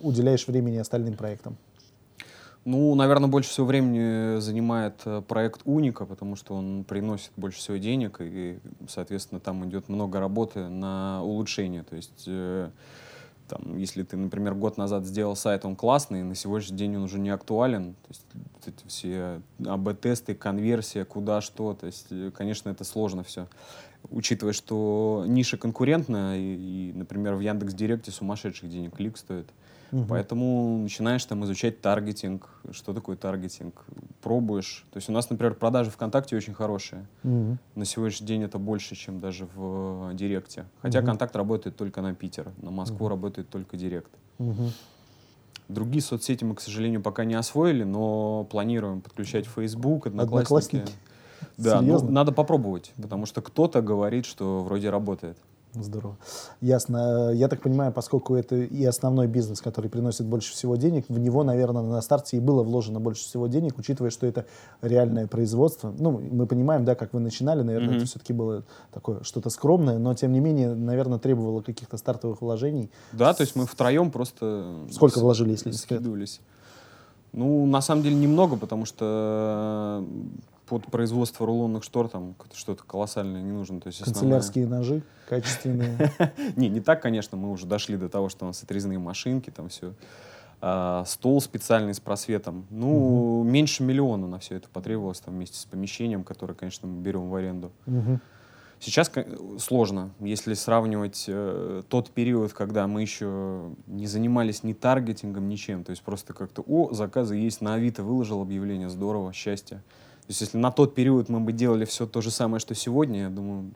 уделяешь 0.00 0.46
времени 0.48 0.78
остальным 0.78 1.14
проектам? 1.14 1.56
Ну, 2.66 2.94
наверное, 2.94 3.28
больше 3.28 3.48
всего 3.48 3.66
времени 3.66 4.38
занимает 4.38 5.00
э, 5.06 5.22
проект 5.26 5.62
Уника, 5.64 6.04
потому 6.04 6.36
что 6.36 6.54
он 6.54 6.84
приносит 6.84 7.30
больше 7.36 7.58
всего 7.58 7.78
денег, 7.78 8.18
и, 8.20 8.58
соответственно, 8.86 9.40
там 9.40 9.66
идет 9.66 9.88
много 9.88 10.20
работы 10.20 10.68
на 10.68 11.22
улучшение. 11.22 11.84
То 11.84 11.96
есть, 11.96 12.24
э, 12.26 12.68
там, 13.48 13.78
если 13.78 14.02
ты, 14.02 14.18
например, 14.18 14.54
год 14.54 14.76
назад 14.76 15.06
сделал 15.06 15.36
сайт, 15.36 15.64
он 15.64 15.74
классный, 15.74 16.22
на 16.22 16.34
сегодняшний 16.34 16.76
день 16.76 16.96
он 16.96 17.04
уже 17.04 17.18
не 17.18 17.30
актуален. 17.30 17.94
То 17.94 18.08
есть, 18.08 18.26
эти 18.66 18.86
все 18.86 19.40
АБ-тесты, 19.66 20.34
конверсия, 20.34 21.06
куда 21.06 21.40
что. 21.40 21.72
То 21.72 21.86
есть, 21.86 22.08
э, 22.10 22.30
конечно, 22.30 22.68
это 22.68 22.84
сложно 22.84 23.22
все. 23.22 23.48
Учитывая, 24.10 24.52
что 24.52 25.24
ниша 25.26 25.56
конкурентная, 25.56 26.36
и, 26.36 26.90
и 26.90 26.92
например, 26.94 27.36
в 27.36 27.40
Яндекс 27.40 27.72
Директе 27.72 28.10
сумасшедших 28.10 28.68
денег 28.68 28.96
клик 28.96 29.16
стоит. 29.16 29.48
Угу. 29.92 30.04
Поэтому 30.08 30.78
начинаешь 30.78 31.24
там 31.24 31.44
изучать 31.44 31.80
таргетинг, 31.80 32.48
что 32.70 32.92
такое 32.92 33.16
таргетинг, 33.16 33.84
пробуешь. 34.22 34.84
То 34.92 34.98
есть 34.98 35.08
у 35.08 35.12
нас, 35.12 35.30
например, 35.30 35.54
продажи 35.54 35.90
ВКонтакте 35.90 36.36
очень 36.36 36.54
хорошие. 36.54 37.06
Угу. 37.24 37.58
На 37.74 37.84
сегодняшний 37.84 38.26
день 38.26 38.42
это 38.42 38.58
больше, 38.58 38.94
чем 38.94 39.20
даже 39.20 39.46
в 39.54 40.12
Директе. 40.14 40.66
Хотя 40.80 41.00
угу. 41.00 41.06
Контакт 41.06 41.34
работает 41.34 41.76
только 41.76 42.02
на 42.02 42.14
Питер, 42.14 42.52
на 42.62 42.70
Москву 42.70 43.06
угу. 43.06 43.08
работает 43.08 43.48
только 43.48 43.76
Директ. 43.76 44.10
Угу. 44.38 44.70
Другие 45.68 46.02
соцсети 46.02 46.44
мы, 46.44 46.54
к 46.54 46.60
сожалению, 46.60 47.00
пока 47.00 47.24
не 47.24 47.34
освоили, 47.34 47.84
но 47.84 48.44
планируем 48.44 49.00
подключать 49.00 49.46
Facebook, 49.46 50.06
Одноклассники. 50.06 50.76
Одноклассники. 50.76 50.92
Да, 51.56 51.80
ну, 51.80 52.02
надо 52.10 52.32
попробовать, 52.32 52.92
потому 53.00 53.26
что 53.26 53.40
кто-то 53.40 53.80
говорит, 53.80 54.26
что 54.26 54.60
вроде 54.60 54.90
работает. 54.90 55.38
Здорово. 55.74 56.16
Ясно. 56.60 57.30
Я 57.32 57.48
так 57.48 57.62
понимаю, 57.62 57.92
поскольку 57.92 58.34
это 58.34 58.56
и 58.56 58.84
основной 58.84 59.28
бизнес, 59.28 59.60
который 59.60 59.88
приносит 59.88 60.26
больше 60.26 60.52
всего 60.52 60.76
денег, 60.76 61.04
в 61.08 61.18
него, 61.18 61.44
наверное, 61.44 61.82
на 61.82 62.00
старте 62.00 62.36
и 62.36 62.40
было 62.40 62.62
вложено 62.62 62.98
больше 62.98 63.22
всего 63.22 63.46
денег, 63.46 63.78
учитывая, 63.78 64.10
что 64.10 64.26
это 64.26 64.46
реальное 64.82 65.28
производство. 65.28 65.94
Ну, 65.96 66.18
мы 66.18 66.46
понимаем, 66.46 66.84
да, 66.84 66.94
как 66.94 67.12
вы 67.12 67.20
начинали, 67.20 67.62
наверное, 67.62 67.94
mm-hmm. 67.94 67.96
это 67.98 68.06
все-таки 68.06 68.32
было 68.32 68.64
такое 68.92 69.22
что-то 69.22 69.48
скромное, 69.50 69.98
но, 69.98 70.14
тем 70.14 70.32
не 70.32 70.40
менее, 70.40 70.74
наверное, 70.74 71.18
требовало 71.18 71.60
каких-то 71.60 71.96
стартовых 71.96 72.42
вложений. 72.42 72.90
Да, 73.12 73.32
то 73.32 73.42
есть 73.42 73.54
мы 73.54 73.66
втроем 73.66 74.10
просто... 74.10 74.74
Сколько 74.90 75.20
вложили, 75.20 75.50
если 75.52 75.70
не 75.70 75.76
секрет? 75.76 76.02
Ну, 77.32 77.64
на 77.66 77.80
самом 77.80 78.02
деле, 78.02 78.16
немного, 78.16 78.56
потому 78.56 78.84
что 78.84 80.04
под 80.70 80.86
производство 80.86 81.44
рулонных 81.44 81.82
штор 81.82 82.08
там 82.08 82.36
что-то 82.54 82.84
колоссальное 82.84 83.42
не 83.42 83.50
нужно. 83.50 83.80
То 83.80 83.88
есть 83.88 84.04
Канцелярские 84.04 84.66
основная... 84.66 84.88
ножи 84.88 85.02
качественные? 85.28 86.12
Не, 86.56 86.68
не 86.68 86.80
так, 86.80 87.02
конечно. 87.02 87.36
Мы 87.36 87.50
уже 87.50 87.66
дошли 87.66 87.96
до 87.96 88.08
того, 88.08 88.28
что 88.28 88.44
у 88.44 88.48
нас 88.48 88.62
отрезные 88.62 89.00
машинки, 89.00 89.50
там 89.50 89.68
все. 89.68 89.94
А, 90.60 91.04
стол 91.06 91.40
специальный 91.40 91.92
с 91.92 91.98
просветом. 91.98 92.66
Ну, 92.70 93.42
меньше 93.42 93.82
миллиона 93.82 94.28
на 94.28 94.38
все 94.38 94.56
это 94.56 94.68
потребовалось 94.68 95.18
там 95.18 95.34
вместе 95.34 95.58
с 95.58 95.64
помещением, 95.64 96.22
которое, 96.22 96.54
конечно, 96.54 96.86
мы 96.86 97.02
берем 97.02 97.28
в 97.28 97.34
аренду. 97.34 97.72
Сейчас 98.78 99.10
сложно, 99.58 100.10
если 100.20 100.54
сравнивать 100.54 101.26
э, 101.28 101.82
тот 101.90 102.10
период, 102.12 102.54
когда 102.54 102.86
мы 102.86 103.02
еще 103.02 103.74
не 103.86 104.06
занимались 104.06 104.62
ни 104.62 104.72
таргетингом, 104.72 105.50
ничем. 105.50 105.84
То 105.84 105.90
есть 105.90 106.02
просто 106.02 106.32
как-то, 106.32 106.64
о, 106.66 106.90
заказы 106.94 107.34
есть, 107.36 107.60
на 107.60 107.74
Авито 107.74 108.02
выложил 108.02 108.40
объявление, 108.40 108.88
здорово, 108.88 109.34
счастье. 109.34 109.82
То 110.30 110.32
есть 110.32 110.42
если 110.42 110.58
на 110.58 110.70
тот 110.70 110.94
период 110.94 111.28
мы 111.28 111.40
бы 111.40 111.50
делали 111.52 111.84
все 111.84 112.06
то 112.06 112.20
же 112.20 112.30
самое, 112.30 112.60
что 112.60 112.72
сегодня, 112.76 113.22
я 113.22 113.30
думаю, 113.30 113.72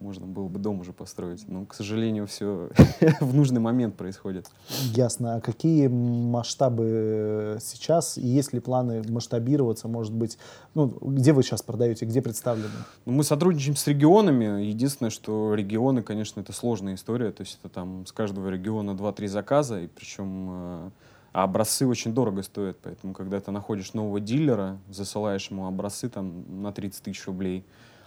можно 0.00 0.26
было 0.26 0.48
бы 0.48 0.58
дом 0.58 0.80
уже 0.80 0.92
построить. 0.92 1.46
Но, 1.46 1.66
к 1.66 1.74
сожалению, 1.74 2.26
все 2.26 2.70
в 3.20 3.32
нужный 3.32 3.60
момент 3.60 3.94
происходит. 3.94 4.50
Ясно. 4.96 5.36
А 5.36 5.40
какие 5.40 5.86
масштабы 5.86 7.58
сейчас? 7.60 8.18
И 8.18 8.26
есть 8.26 8.52
ли 8.52 8.58
планы 8.58 9.04
масштабироваться, 9.08 9.86
может 9.86 10.12
быть? 10.12 10.36
Ну, 10.74 10.88
где 11.00 11.32
вы 11.32 11.44
сейчас 11.44 11.62
продаете, 11.62 12.06
где 12.06 12.22
представлены? 12.22 12.74
Ну, 13.06 13.12
мы 13.12 13.22
сотрудничаем 13.22 13.76
с 13.76 13.86
регионами. 13.86 14.64
Единственное, 14.64 15.10
что 15.10 15.54
регионы, 15.54 16.02
конечно, 16.02 16.40
это 16.40 16.52
сложная 16.52 16.96
история. 16.96 17.30
То 17.30 17.42
есть 17.42 17.60
это 17.62 17.72
там 17.72 18.04
с 18.04 18.10
каждого 18.10 18.48
региона 18.48 18.96
2-3 18.96 19.28
заказа, 19.28 19.78
и 19.78 19.86
причем 19.86 20.48
э, 20.50 20.90
а 21.38 21.44
образцы 21.44 21.86
очень 21.86 22.12
дорого 22.12 22.42
стоят, 22.42 22.78
поэтому 22.82 23.14
когда 23.14 23.38
ты 23.38 23.52
находишь 23.52 23.94
нового 23.94 24.18
дилера, 24.18 24.76
засылаешь 24.90 25.52
ему 25.52 25.68
образцы 25.68 26.08
там 26.08 26.62
на 26.62 26.72
30 26.72 27.00
тысяч 27.00 27.24
рублей, 27.28 27.64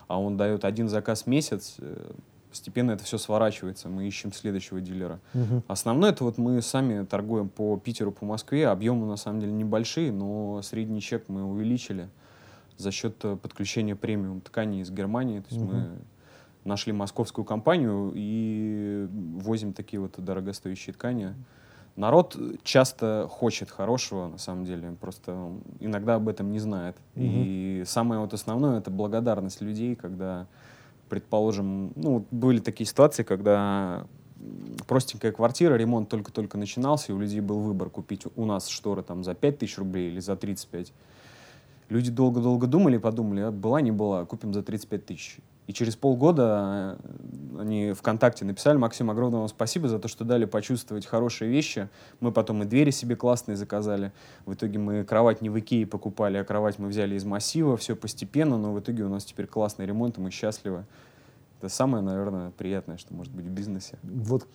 а 0.09 0.19
он 0.19 0.35
дает 0.35 0.65
один 0.65 0.89
заказ 0.89 1.23
в 1.23 1.27
месяц, 1.27 1.75
э, 1.79 2.11
постепенно 2.49 2.91
это 2.91 3.05
все 3.05 3.17
сворачивается, 3.17 3.87
мы 3.87 4.05
ищем 4.05 4.33
следующего 4.33 4.81
дилера. 4.81 5.21
Угу. 5.33 5.63
Основное 5.69 6.11
это 6.11 6.25
вот 6.25 6.37
мы 6.37 6.61
сами 6.61 7.05
торгуем 7.05 7.47
по 7.47 7.77
Питеру, 7.77 8.11
по 8.11 8.25
Москве, 8.25 8.67
объемы 8.67 9.07
на 9.07 9.15
самом 9.15 9.39
деле 9.39 9.53
небольшие, 9.53 10.11
но 10.11 10.61
средний 10.61 10.99
чек 10.99 11.29
мы 11.29 11.45
увеличили 11.45 12.09
за 12.75 12.91
счет 12.91 13.15
э, 13.23 13.37
подключения 13.37 13.95
премиум 13.95 14.41
тканей 14.41 14.81
из 14.81 14.91
Германии, 14.91 15.39
то 15.39 15.47
есть 15.49 15.63
угу. 15.63 15.71
мы 15.71 15.89
нашли 16.65 16.91
московскую 16.91 17.45
компанию 17.45 18.11
и 18.13 19.07
возим 19.09 19.71
такие 19.71 20.01
вот 20.01 20.15
дорогостоящие 20.17 20.93
ткани. 20.93 21.33
Народ 21.95 22.37
часто 22.63 23.27
хочет 23.29 23.69
хорошего, 23.69 24.27
на 24.27 24.37
самом 24.37 24.65
деле, 24.65 24.95
просто 24.99 25.51
иногда 25.79 26.15
об 26.15 26.29
этом 26.29 26.51
не 26.51 26.59
знает. 26.59 26.95
Угу. 27.15 27.25
И 27.25 27.83
самое 27.85 28.21
вот 28.21 28.33
основное— 28.33 28.77
это 28.79 28.89
благодарность 28.89 29.61
людей, 29.61 29.95
когда, 29.95 30.47
предположим, 31.09 31.91
ну, 31.95 32.25
были 32.31 32.59
такие 32.59 32.87
ситуации, 32.87 33.23
когда 33.23 34.05
простенькая 34.87 35.31
квартира, 35.31 35.75
ремонт 35.75 36.09
только-только 36.09 36.57
начинался, 36.57 37.11
и 37.11 37.15
у 37.15 37.19
людей 37.19 37.41
был 37.41 37.59
выбор 37.59 37.89
купить 37.89 38.25
у 38.35 38.45
нас 38.45 38.67
шторы 38.67 39.03
там 39.03 39.23
за 39.23 39.33
5 39.33 39.59
тысяч 39.59 39.77
рублей 39.77 40.11
или 40.11 40.19
за 40.19 40.35
35. 40.35 40.93
Люди 41.89 42.09
долго-долго 42.09 42.67
думали 42.67 42.97
подумали, 42.97 43.41
а 43.41 43.51
была, 43.51 43.81
не 43.81 43.91
была, 43.91 44.25
купим 44.25 44.53
за 44.53 44.63
35 44.63 45.05
тысяч. 45.05 45.37
И 45.67 45.73
через 45.73 45.95
полгода 45.95 46.97
э, 46.99 47.59
они 47.59 47.93
ВКонтакте 47.93 48.45
написали, 48.45 48.77
Максим, 48.77 49.11
огромное 49.11 49.39
вам 49.39 49.47
спасибо 49.47 49.87
за 49.87 49.99
то, 49.99 50.07
что 50.07 50.25
дали 50.25 50.45
почувствовать 50.45 51.05
хорошие 51.05 51.51
вещи. 51.51 51.87
Мы 52.19 52.31
потом 52.31 52.63
и 52.63 52.65
двери 52.65 52.91
себе 52.91 53.15
классные 53.15 53.55
заказали. 53.55 54.11
В 54.45 54.53
итоге 54.53 54.79
мы 54.79 55.03
кровать 55.03 55.41
не 55.41 55.49
в 55.49 55.59
Икее 55.59 55.85
покупали, 55.85 56.37
а 56.37 56.43
кровать 56.43 56.79
мы 56.79 56.87
взяли 56.87 57.15
из 57.15 57.25
массива. 57.25 57.77
Все 57.77 57.95
постепенно, 57.95 58.57
но 58.57 58.73
в 58.73 58.79
итоге 58.79 59.03
у 59.03 59.09
нас 59.09 59.23
теперь 59.23 59.47
классный 59.47 59.85
ремонт, 59.85 60.17
и 60.17 60.21
мы 60.21 60.31
счастливы. 60.31 60.85
Это 61.61 61.69
самое, 61.69 62.03
наверное, 62.03 62.49
приятное, 62.49 62.97
что 62.97 63.13
может 63.13 63.31
быть 63.31 63.45
в 63.45 63.49
бизнесе. 63.49 63.99
Вот 64.01 64.47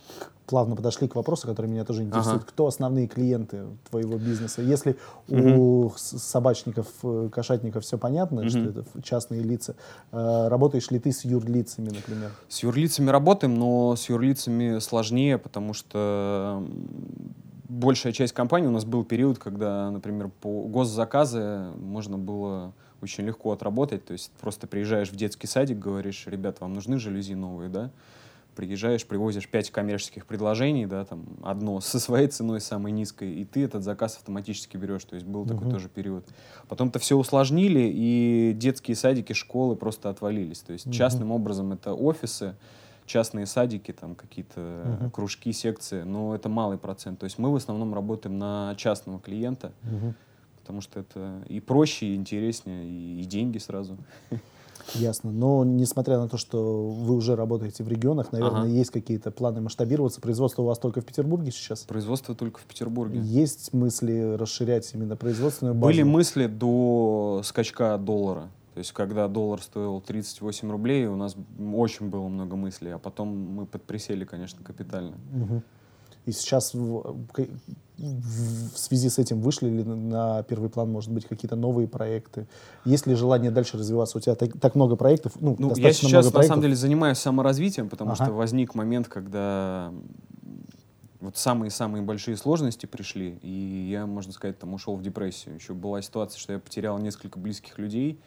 плавно 0.46 0.75
подошли 0.75 1.06
к 1.06 1.14
вопросу, 1.14 1.46
который 1.46 1.66
меня 1.66 1.84
тоже 1.84 2.02
интересует. 2.02 2.38
Ага. 2.38 2.46
Кто 2.48 2.66
основные 2.66 3.06
клиенты 3.06 3.66
твоего 3.88 4.18
бизнеса? 4.18 4.60
Если 4.60 4.96
угу. 5.28 5.86
у 5.86 5.92
собачников, 5.96 6.88
э, 7.04 7.28
кошатников 7.32 7.84
все 7.84 7.96
понятно, 7.96 8.40
угу. 8.40 8.50
что 8.50 8.58
это 8.58 8.84
частные 9.04 9.40
лица, 9.40 9.76
э, 10.10 10.48
работаешь 10.48 10.90
ли 10.90 10.98
ты 10.98 11.12
с 11.12 11.25
юрлицами, 11.25 11.90
например? 11.90 12.32
С 12.48 12.64
юрлицами 12.64 13.08
работаем, 13.10 13.54
но 13.54 13.94
с 13.94 14.08
юрлицами 14.08 14.80
сложнее, 14.80 15.38
потому 15.38 15.75
что 15.75 16.60
большая 17.68 18.12
часть 18.12 18.32
компаний 18.32 18.66
у 18.66 18.72
нас 18.72 18.84
был 18.84 19.04
период, 19.04 19.38
когда, 19.38 19.92
например, 19.92 20.32
по 20.40 20.66
госзаказы 20.66 21.68
можно 21.76 22.18
было 22.18 22.72
очень 23.03 23.25
легко 23.25 23.53
отработать. 23.53 24.05
То 24.05 24.12
есть 24.12 24.31
просто 24.41 24.67
приезжаешь 24.67 25.11
в 25.11 25.17
детский 25.17 25.47
садик, 25.47 25.79
говоришь, 25.79 26.26
ребят, 26.26 26.61
вам 26.61 26.75
нужны 26.75 26.99
жалюзи 26.99 27.35
новые, 27.35 27.69
да? 27.69 27.91
Приезжаешь, 28.55 29.07
привозишь 29.07 29.47
пять 29.49 29.71
коммерческих 29.71 30.25
предложений, 30.25 30.87
да, 30.87 31.05
там 31.05 31.26
одно 31.43 31.81
со 31.83 32.00
своей 32.00 32.29
ценой 32.29 32.61
самой 32.61 32.93
низкой, 32.93 33.35
и 33.35 33.45
ты 33.45 33.65
этот 33.65 33.83
заказ 33.83 34.17
автоматически 34.17 34.76
берешь. 34.79 35.05
То 35.05 35.15
есть 35.15 35.26
был 35.26 35.45
uh-huh. 35.45 35.49
такой 35.49 35.71
тоже 35.71 35.88
период. 35.88 36.25
Потом 36.69 36.88
это 36.88 36.99
все 36.99 37.17
усложнили, 37.17 37.91
и 37.93 38.53
детские 38.57 38.97
садики, 38.97 39.35
школы 39.35 39.76
просто 39.76 40.09
отвалились. 40.09 40.61
То 40.61 40.73
есть 40.73 40.87
uh-huh. 40.87 40.93
частным 40.93 41.33
образом 41.33 41.73
это 41.73 41.93
офисы, 41.93 42.57
частные 43.05 43.45
садики, 43.45 43.93
там 43.93 44.15
какие-то 44.15 44.61
uh-huh. 44.61 45.11
кружки, 45.11 45.53
секции, 45.53 46.03
но 46.03 46.35
это 46.35 46.49
малый 46.49 46.79
процент. 46.79 47.19
То 47.19 47.25
есть 47.25 47.38
мы 47.38 47.53
в 47.53 47.57
основном 47.57 47.93
работаем 47.93 48.38
на 48.38 48.75
частного 48.79 49.21
клиента. 49.21 49.73
Uh-huh 49.83 50.15
потому 50.66 50.80
что 50.80 50.99
это 50.99 51.44
и 51.49 51.61
проще, 51.61 52.06
и 52.06 52.16
интереснее, 52.16 52.85
и, 52.85 53.20
и 53.20 53.25
деньги 53.25 53.58
сразу. 53.58 53.96
Ясно. 54.94 55.30
Но 55.30 55.64
несмотря 55.64 56.18
на 56.18 56.28
то, 56.28 56.37
что 56.37 56.88
вы 56.88 57.14
уже 57.14 57.37
работаете 57.37 57.85
в 57.85 57.88
регионах, 57.88 58.32
наверное, 58.32 58.62
ага. 58.62 58.68
есть 58.68 58.90
какие-то 58.90 59.30
планы 59.30 59.61
масштабироваться. 59.61 60.20
Производство 60.20 60.62
у 60.62 60.66
вас 60.66 60.78
только 60.78 61.00
в 61.00 61.04
Петербурге 61.04 61.52
сейчас? 61.52 61.85
Производство 61.85 62.35
только 62.35 62.61
в 62.61 62.64
Петербурге. 62.64 63.20
Есть 63.20 63.73
мысли 63.73 64.35
расширять 64.37 64.92
именно 64.92 65.16
производственную 65.16 65.75
базу? 65.75 65.87
Были 65.87 66.02
мысли 66.02 66.46
до 66.46 67.42
скачка 67.44 67.96
доллара. 67.96 68.50
То 68.75 68.78
есть, 68.78 68.92
когда 68.92 69.26
доллар 69.28 69.62
стоил 69.62 70.00
38 70.00 70.70
рублей, 70.70 71.06
у 71.06 71.16
нас 71.16 71.37
очень 71.75 72.11
было 72.11 72.28
много 72.28 72.56
мыслей, 72.56 72.90
а 72.90 72.99
потом 72.99 73.28
мы 73.28 73.66
подприсели, 73.66 74.25
конечно, 74.25 74.62
капитально. 74.62 75.16
Угу. 75.32 75.62
И 76.26 76.33
сейчас 76.33 76.75
в, 76.75 77.16
в 77.99 78.78
связи 78.78 79.09
с 79.09 79.18
этим 79.18 79.40
вышли 79.40 79.68
ли 79.68 79.85
на 79.85 80.42
первый 80.42 80.68
план, 80.68 80.90
может 80.90 81.11
быть, 81.11 81.25
какие-то 81.25 81.54
новые 81.56 81.87
проекты? 81.88 82.47
Есть 82.85 83.06
ли 83.06 83.14
желание 83.14 83.52
дальше 83.52 83.78
развиваться? 83.78 84.18
У 84.18 84.21
тебя 84.21 84.35
так, 84.35 84.59
так 84.61 84.75
много 84.75 84.97
проектов, 84.97 85.33
ну, 85.40 85.54
ну 85.59 85.75
Я 85.76 85.92
сейчас, 85.92 86.33
на 86.33 86.42
самом 86.42 86.62
деле, 86.62 86.75
занимаюсь 86.75 87.18
саморазвитием, 87.18 87.88
потому 87.88 88.12
ага. 88.12 88.25
что 88.25 88.33
возник 88.35 88.75
момент, 88.75 89.06
когда 89.09 89.92
вот 91.21 91.37
самые-самые 91.37 92.02
большие 92.02 92.37
сложности 92.37 92.87
пришли, 92.87 93.38
и 93.42 93.88
я, 93.90 94.06
можно 94.06 94.33
сказать, 94.33 94.59
там 94.59 94.75
ушел 94.75 94.97
в 94.97 95.02
депрессию. 95.02 95.54
Еще 95.54 95.73
была 95.73 96.02
ситуация, 96.02 96.38
что 96.38 96.52
я 96.52 96.59
потерял 96.59 96.99
несколько 96.99 97.38
близких 97.38 97.78
людей, 97.78 98.18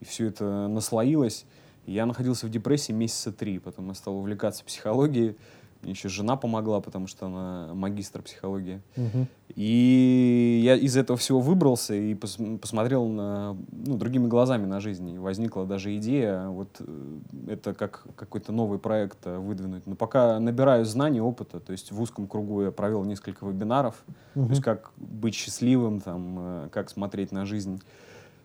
и 0.00 0.04
все 0.04 0.26
это 0.26 0.68
наслоилось. 0.68 1.44
Я 1.86 2.04
находился 2.04 2.46
в 2.46 2.50
депрессии 2.50 2.92
месяца 2.92 3.32
три, 3.32 3.58
потом 3.58 3.88
я 3.88 3.94
стал 3.94 4.18
увлекаться 4.18 4.64
психологией, 4.64 5.36
еще 5.82 6.08
жена 6.08 6.36
помогла, 6.36 6.80
потому 6.80 7.06
что 7.06 7.26
она 7.26 7.74
магистр 7.74 8.22
психологии. 8.22 8.80
Мгм. 8.96 9.28
И 9.54 10.60
я 10.64 10.76
из 10.76 10.96
этого 10.96 11.18
всего 11.18 11.40
выбрался 11.40 11.94
и 11.94 12.14
пос- 12.14 12.58
посмотрел 12.58 13.06
на, 13.06 13.56
ну, 13.72 13.96
другими 13.96 14.26
глазами 14.26 14.66
на 14.66 14.80
жизнь. 14.80 15.08
И 15.10 15.18
возникла 15.18 15.66
даже 15.66 15.96
идея 15.96 16.48
вот 16.48 16.68
э, 16.80 17.18
это 17.48 17.74
как 17.74 18.06
какой-то 18.16 18.52
новый 18.52 18.78
проект 18.78 19.18
э, 19.24 19.38
выдвинуть. 19.38 19.86
Но 19.86 19.94
пока 19.94 20.38
набираю 20.40 20.84
знаний, 20.84 21.20
опыта, 21.20 21.60
то 21.60 21.72
есть 21.72 21.92
в 21.92 22.00
узком 22.00 22.26
кругу 22.26 22.62
я 22.62 22.70
провел 22.70 23.04
несколько 23.04 23.46
вебинаров, 23.46 24.04
то 24.34 24.46
есть 24.50 24.62
как 24.62 24.92
быть 24.96 25.34
счастливым, 25.34 26.00
там, 26.00 26.36
э, 26.38 26.68
как 26.70 26.90
смотреть 26.90 27.32
на 27.32 27.46
жизнь 27.46 27.80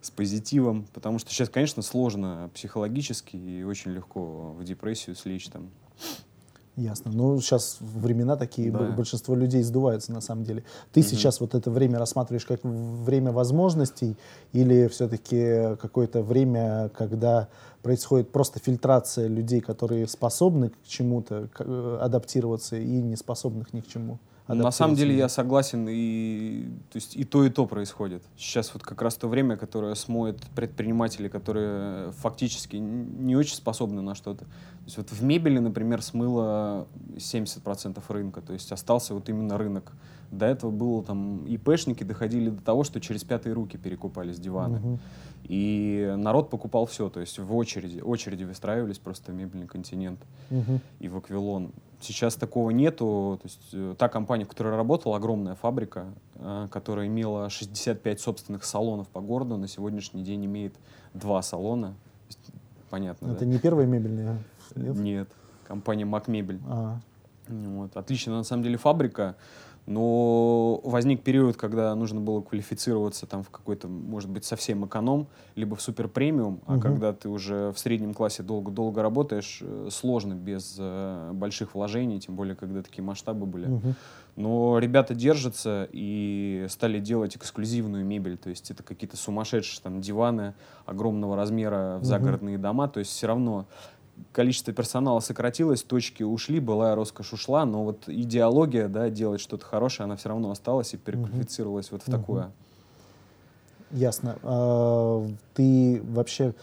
с 0.01 0.11
позитивом, 0.11 0.85
потому 0.93 1.17
что 1.17 1.31
сейчас, 1.31 1.49
конечно, 1.49 1.81
сложно 1.81 2.49
психологически 2.53 3.37
и 3.37 3.63
очень 3.63 3.91
легко 3.91 4.51
в 4.51 4.63
депрессию 4.63 5.15
слечь 5.15 5.47
там. 5.47 5.69
Ясно. 6.75 7.11
Ну, 7.13 7.39
сейчас 7.39 7.77
времена 7.81 8.35
такие, 8.35 8.71
Да. 8.71 8.79
большинство 8.91 9.35
людей 9.35 9.61
сдуваются 9.61 10.11
на 10.11 10.21
самом 10.21 10.43
деле. 10.43 10.63
Ты 10.91 11.03
сейчас 11.03 11.39
вот 11.39 11.53
это 11.53 11.69
время 11.69 11.99
рассматриваешь 11.99 12.45
как 12.45 12.61
время 12.63 13.31
возможностей 13.31 14.17
или 14.53 14.87
все-таки 14.87 15.75
какое-то 15.79 16.23
время, 16.23 16.89
когда 16.97 17.47
происходит 17.83 18.31
просто 18.31 18.59
фильтрация 18.59 19.27
людей, 19.27 19.61
которые 19.61 20.07
способны 20.07 20.69
к 20.69 20.73
чему-то 20.87 21.49
э, 21.59 21.97
адаптироваться 22.01 22.75
и 22.77 23.01
не 23.01 23.17
способных 23.17 23.71
ни 23.73 23.81
к 23.81 23.87
чему? 23.87 24.17
На 24.47 24.71
самом 24.71 24.95
деле 24.95 25.15
я 25.15 25.29
согласен, 25.29 25.87
и, 25.89 26.65
то 26.91 26.97
есть 26.97 27.15
и 27.15 27.23
то, 27.23 27.45
и 27.45 27.49
то 27.49 27.65
происходит. 27.65 28.23
Сейчас 28.37 28.73
вот 28.73 28.83
как 28.83 29.01
раз 29.01 29.15
то 29.15 29.29
время, 29.29 29.55
которое 29.55 29.95
смоет 29.95 30.37
предпринимателей, 30.53 31.29
которые 31.29 32.11
фактически 32.13 32.75
не 32.75 33.35
очень 33.37 33.55
способны 33.55 34.01
на 34.01 34.15
что-то. 34.15 34.43
То 34.43 34.85
есть 34.85 34.97
вот 34.97 35.11
в 35.11 35.23
мебели, 35.23 35.59
например, 35.59 36.01
смыло 36.01 36.87
70% 37.15 38.03
рынка, 38.09 38.41
то 38.41 38.51
есть 38.51 38.71
остался 38.71 39.13
вот 39.13 39.29
именно 39.29 39.57
рынок. 39.57 39.93
До 40.29 40.45
этого 40.45 40.71
было 40.71 41.03
там 41.03 41.45
ИПшники 41.45 42.03
доходили 42.03 42.49
до 42.49 42.61
того, 42.61 42.83
что 42.83 42.99
через 42.99 43.23
пятые 43.23 43.53
руки 43.53 43.77
перекупались 43.77 44.39
диваны. 44.39 44.79
Мгм. 44.79 44.99
И 45.43 46.13
народ 46.17 46.49
покупал 46.49 46.85
все, 46.85 47.09
то 47.09 47.19
есть 47.19 47.37
в 47.37 47.55
очереди, 47.55 47.99
очереди 47.99 48.43
выстраивались 48.43 48.97
просто 48.97 49.31
в 49.31 49.35
мебельный 49.35 49.67
континент 49.67 50.19
и 50.99 51.07
в 51.09 51.17
Аквилон. 51.17 51.71
Сейчас 51.99 52.35
такого 52.35 52.71
нету. 52.71 53.39
То 53.41 53.47
есть, 53.47 53.69
э, 53.71 53.95
та 53.97 54.09
компания, 54.09 54.43
в 54.43 54.49
которой 54.49 54.71
я 54.71 54.77
работал, 54.77 55.15
огромная 55.15 55.55
фабрика, 55.55 56.07
э, 56.35 56.67
которая 56.69 57.07
имела 57.07 57.49
65 57.49 58.19
собственных 58.19 58.65
салонов 58.65 59.07
по 59.07 59.21
городу, 59.21 59.55
на 59.55 59.69
сегодняшний 59.69 60.21
день 60.21 60.45
имеет 60.45 60.75
два 61.13 61.41
салона. 61.41 61.95
Понятно, 62.89 63.27
Это 63.31 63.39
да? 63.39 63.45
не 63.45 63.57
первая 63.57 63.85
мебельная? 63.87 64.37
Нет? 64.75 64.95
Нет. 64.97 65.29
Компания 65.65 66.05
Макмебель. 66.05 66.59
А, 66.67 66.99
Вот. 67.47 67.95
Отличная 67.95 68.35
на 68.35 68.43
самом 68.43 68.63
деле 68.63 68.77
фабрика, 68.77 69.35
но 69.85 70.79
возник 70.83 71.23
период, 71.23 71.57
когда 71.57 71.93
нужно 71.95 72.21
было 72.21 72.41
квалифицироваться 72.41 73.25
там 73.25 73.43
в 73.43 73.49
какой-то, 73.49 73.87
может 73.87 74.29
быть, 74.29 74.45
совсем 74.45 74.85
эконом, 74.85 75.27
либо 75.55 75.75
в 75.75 75.81
супер 75.81 76.07
премиум, 76.07 76.61
а 76.65 76.77
когда 76.79 77.11
ты 77.13 77.27
уже 77.27 77.71
в 77.71 77.79
среднем 77.79 78.13
классе 78.13 78.43
долго-долго 78.43 79.01
работаешь, 79.01 79.59
э, 79.61 79.89
сложно 79.91 80.35
без 80.35 80.77
э, 80.79 81.31
больших 81.33 81.75
вложений, 81.75 82.21
тем 82.21 82.35
более, 82.35 82.55
когда 82.55 82.81
такие 82.81 83.03
масштабы 83.03 83.45
были. 83.45 83.67
мгм. 83.67 83.95
Но 84.35 84.79
ребята 84.79 85.13
держатся 85.13 85.87
и 85.91 86.65
стали 86.69 86.99
делать 86.99 87.35
эксклюзивную 87.37 88.03
мебель, 88.03 88.37
то 88.37 88.49
есть 88.49 88.71
это 88.71 88.81
какие-то 88.81 89.15
сумасшедшие 89.15 89.81
там 89.83 90.01
диваны 90.01 90.55
огромного 90.85 91.35
размера 91.35 91.95
в 91.97 91.99
Мгм. 91.99 92.05
загородные 92.05 92.57
дома, 92.57 92.87
то 92.87 92.99
есть 92.99 93.11
все 93.11 93.27
равно 93.27 93.67
количество 94.31 94.73
персонала 94.73 95.19
сократилось, 95.19 95.83
точки 95.83 96.23
ушли, 96.23 96.59
былая 96.59 96.95
роскошь 96.95 97.33
ушла, 97.33 97.65
но 97.65 97.83
вот 97.83 98.03
идеология, 98.07 98.87
да, 98.87 99.09
делать 99.09 99.41
что-то 99.41 99.65
хорошее, 99.65 100.05
она 100.05 100.15
все 100.15 100.29
равно 100.29 100.51
осталась 100.51 100.93
и 100.93 100.97
переквалифицировалась 100.97 101.91
вот 101.91 102.03
в 102.03 102.11
такое. 102.11 102.51
Ясно. 103.91 104.37
А, 104.41 105.27
Ты 105.53 106.01
вообще, 106.03 106.53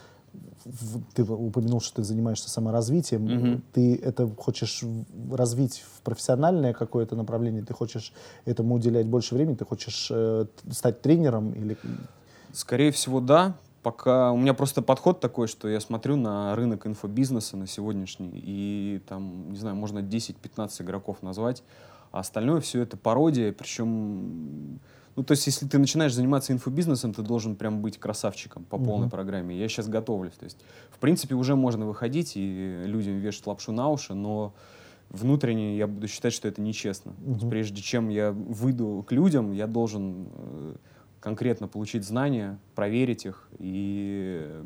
ты 1.15 1.23
упомянул, 1.23 1.81
что 1.81 1.97
ты 1.97 2.03
занимаешься 2.03 2.49
саморазвитием. 2.49 3.23
Мгм. 3.23 3.63
Ты 3.73 3.95
это 3.95 4.27
хочешь 4.27 4.83
развить 5.31 5.83
в 5.95 6.01
профессиональное 6.01 6.73
какое-то 6.73 7.15
направление? 7.15 7.63
Ты 7.63 7.73
хочешь 7.73 8.13
этому 8.45 8.75
уделять 8.75 9.07
больше 9.07 9.35
времени? 9.35 9.55
Ты 9.55 9.65
хочешь 9.65 10.09
э, 10.11 10.45
стать 10.71 11.01
тренером? 11.01 11.53
Или... 11.53 11.77
Скорее 12.53 12.91
всего, 12.91 13.21
да. 13.21 13.55
Пока 13.83 14.31
у 14.31 14.37
меня 14.37 14.53
просто 14.53 14.81
подход 14.83 15.19
такой, 15.19 15.47
что 15.47 15.67
я 15.67 15.79
смотрю 15.79 16.15
на 16.15 16.55
рынок 16.55 16.85
инфобизнеса 16.85 17.57
на 17.57 17.65
сегодняшний, 17.65 18.31
и 18.33 19.01
там, 19.07 19.51
не 19.51 19.57
знаю, 19.57 19.75
можно 19.75 19.99
10-15 19.99 20.81
игроков 20.83 21.23
назвать, 21.23 21.63
а 22.11 22.19
остальное 22.19 22.61
все 22.61 22.81
это 22.83 22.95
пародия, 22.95 23.51
причем, 23.51 24.79
ну, 25.15 25.23
то 25.23 25.31
есть, 25.31 25.47
если 25.47 25.65
ты 25.67 25.79
начинаешь 25.79 26.13
заниматься 26.13 26.53
инфобизнесом, 26.53 27.13
ты 27.13 27.23
должен 27.23 27.55
прям 27.55 27.81
быть 27.81 27.97
красавчиком 27.97 28.65
по 28.65 28.77
полной 28.77 29.07
Мгм. 29.07 29.09
программе. 29.11 29.57
Я 29.57 29.67
сейчас 29.67 29.87
готовлюсь. 29.87 30.33
То 30.33 30.45
есть, 30.45 30.57
в 30.91 30.99
принципе, 30.99 31.33
уже 31.33 31.55
можно 31.55 31.87
выходить 31.87 32.33
и 32.35 32.83
людям 32.85 33.17
вешать 33.17 33.47
лапшу 33.47 33.71
на 33.71 33.89
уши, 33.89 34.13
но 34.13 34.53
внутренне 35.09 35.75
я 35.77 35.87
буду 35.87 36.07
считать, 36.07 36.33
что 36.33 36.47
это 36.47 36.61
нечестно. 36.61 37.13
Мгм. 37.19 37.49
прежде 37.49 37.81
чем 37.81 38.09
я 38.09 38.31
выйду 38.31 39.03
к 39.07 39.11
людям, 39.11 39.51
я 39.53 39.65
должен 39.67 40.27
э, 40.33 40.75
конкретно 41.21 41.69
получить 41.69 42.03
знания, 42.03 42.59
проверить 42.75 43.25
их 43.25 43.47
и 43.59 44.63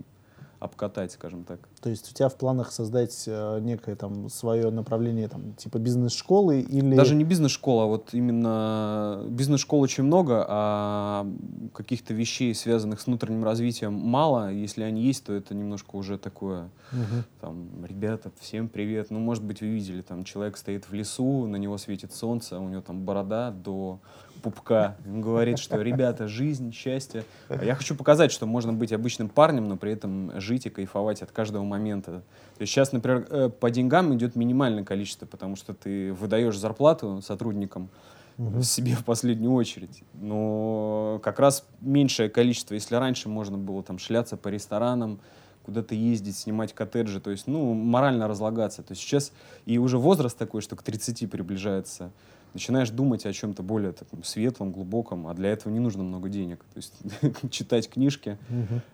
обкатать, 0.59 1.11
скажем 1.11 1.43
так. 1.43 1.59
То 1.81 1.89
есть 1.89 2.11
у 2.11 2.15
тебя 2.15 2.29
в 2.29 2.35
планах 2.35 2.71
создать 2.71 3.25
э, 3.27 3.59
некое 3.61 3.95
там 3.95 4.29
свое 4.29 4.71
направление, 4.71 5.27
там, 5.27 5.53
типа 5.53 5.77
бизнес-школы 5.77 6.61
или... 6.61 6.95
Даже 6.95 7.13
не 7.13 7.23
бизнес-школа, 7.23 7.83
а 7.83 7.87
вот 7.87 8.13
именно 8.13 9.23
бизнес-школ 9.29 9.81
очень 9.81 10.03
много, 10.03 10.45
а 10.47 11.27
каких-то 11.73 12.13
вещей, 12.13 12.55
связанных 12.55 13.01
с 13.01 13.05
внутренним 13.05 13.43
развитием, 13.43 13.93
мало. 13.93 14.51
Если 14.51 14.81
они 14.81 15.03
есть, 15.03 15.25
то 15.25 15.33
это 15.33 15.53
немножко 15.53 15.95
уже 15.97 16.17
такое, 16.17 16.69
Мгм. 16.91 17.23
там, 17.41 17.85
ребята, 17.85 18.31
всем 18.39 18.67
привет. 18.67 19.11
Ну, 19.11 19.19
может 19.19 19.43
быть, 19.43 19.61
вы 19.61 19.67
видели, 19.67 20.01
там, 20.01 20.23
человек 20.23 20.57
стоит 20.57 20.89
в 20.89 20.93
лесу, 20.93 21.45
на 21.47 21.57
него 21.57 21.77
светит 21.77 22.13
солнце, 22.13 22.59
у 22.59 22.69
него 22.69 22.81
там 22.81 23.03
борода 23.05 23.51
до 23.51 23.99
пупка. 24.41 24.95
Он 25.05 25.21
говорит, 25.21 25.59
что, 25.59 25.81
ребята, 25.81 26.27
жизнь, 26.27 26.71
счастье. 26.71 27.23
А 27.49 27.63
я 27.63 27.75
хочу 27.75 27.95
показать, 27.95 28.31
что 28.31 28.45
можно 28.45 28.73
быть 28.73 28.93
обычным 28.93 29.29
парнем, 29.29 29.67
но 29.67 29.77
при 29.77 29.91
этом 29.93 30.39
жить 30.39 30.65
и 30.65 30.69
кайфовать 30.69 31.21
от 31.21 31.31
каждого 31.31 31.63
момента. 31.63 32.23
То 32.57 32.61
есть 32.61 32.71
сейчас, 32.71 32.91
например, 32.91 33.27
э, 33.29 33.49
по 33.49 33.69
деньгам 33.71 34.13
идет 34.15 34.35
минимальное 34.35 34.83
количество, 34.83 35.25
потому 35.25 35.55
что 35.55 35.73
ты 35.73 36.13
выдаешь 36.13 36.57
зарплату 36.57 37.21
сотрудникам 37.21 37.89
Мгм. 38.37 38.63
себе 38.63 38.95
в 38.95 39.05
последнюю 39.05 39.53
очередь. 39.53 40.03
Но 40.13 41.19
как 41.23 41.39
раз 41.39 41.65
меньшее 41.79 42.29
количество, 42.29 42.73
если 42.73 42.95
раньше 42.95 43.29
можно 43.29 43.57
было 43.57 43.81
там 43.81 43.97
шляться 43.97 44.35
по 44.37 44.49
ресторанам, 44.49 45.19
куда-то 45.65 45.95
ездить, 45.95 46.37
снимать 46.37 46.73
коттеджи, 46.73 47.19
то 47.19 47.31
есть, 47.31 47.47
ну, 47.47 47.73
морально 47.73 48.27
разлагаться. 48.27 48.83
То 48.83 48.91
есть 48.91 49.01
сейчас 49.01 49.31
и 49.65 49.77
уже 49.79 49.97
возраст 49.97 50.37
такой, 50.37 50.61
что 50.61 50.75
к 50.75 50.83
30 50.83 51.27
приближается, 51.27 52.11
начинаешь 52.55 52.89
думать 52.89 53.25
о 53.25 53.33
чем-то 53.33 53.61
более 53.61 53.91
таком 53.91 54.23
светлом, 54.23 54.71
глубоком, 54.71 55.27
а 55.27 55.33
для 55.33 55.49
этого 55.49 55.71
не 55.71 55.79
нужно 55.79 56.03
много 56.03 56.29
денег. 56.29 56.65
То 56.73 56.77
есть 56.77 56.93
читать 57.51 57.89
книжки 57.89 58.37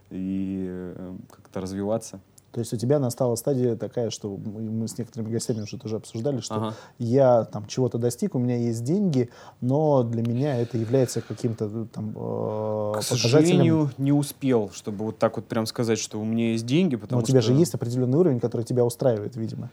и 0.10 0.65
э, 0.67 1.15
как-то 1.30 1.62
развиваться. 1.62 2.19
То 2.52 2.60
есть 2.60 2.74
у 2.74 2.78
тебя 2.78 3.00
настала 3.00 3.36
стадия 3.36 3.78
такая, 3.78 4.10
что 4.10 4.36
мы 4.36 4.86
с 4.88 4.97
некоторыми 4.97 5.32
гостями 5.32 5.62
уже 5.62 5.78
тоже 5.78 5.95
обсуждали, 5.95 6.41
что 6.41 6.56
Ага. 6.56 6.74
я 7.00 7.45
там 7.45 7.65
чего-то 7.65 7.97
достиг, 7.97 8.36
у 8.36 8.39
меня 8.39 8.58
есть 8.58 8.84
деньги, 8.84 9.30
но 9.62 10.04
для 10.04 10.21
меня 10.21 10.58
это 10.60 10.78
является 10.78 11.21
каким-то 11.21 11.69
э, 11.71 11.86
там 11.93 12.13
э, 12.13 12.93
К 12.97 13.04
сожалению, 13.04 13.91
не 13.97 14.12
успел, 14.12 14.69
чтобы 14.74 15.06
вот 15.06 15.17
так 15.17 15.38
вот 15.38 15.45
прям 15.45 15.65
сказать, 15.65 16.00
что 16.00 16.19
у 16.19 16.26
меня 16.26 16.52
есть 16.52 16.65
деньги, 16.65 16.95
Но 16.95 17.02
потому 17.02 17.21
у 17.21 17.24
тебя 17.24 17.41
что... 17.41 17.54
же 17.54 17.60
есть 17.60 17.74
определенный 17.74 18.17
уровень, 18.17 18.41
который 18.41 18.63
тебя 18.63 18.84
устраивает, 18.84 19.38
видимо. 19.38 19.69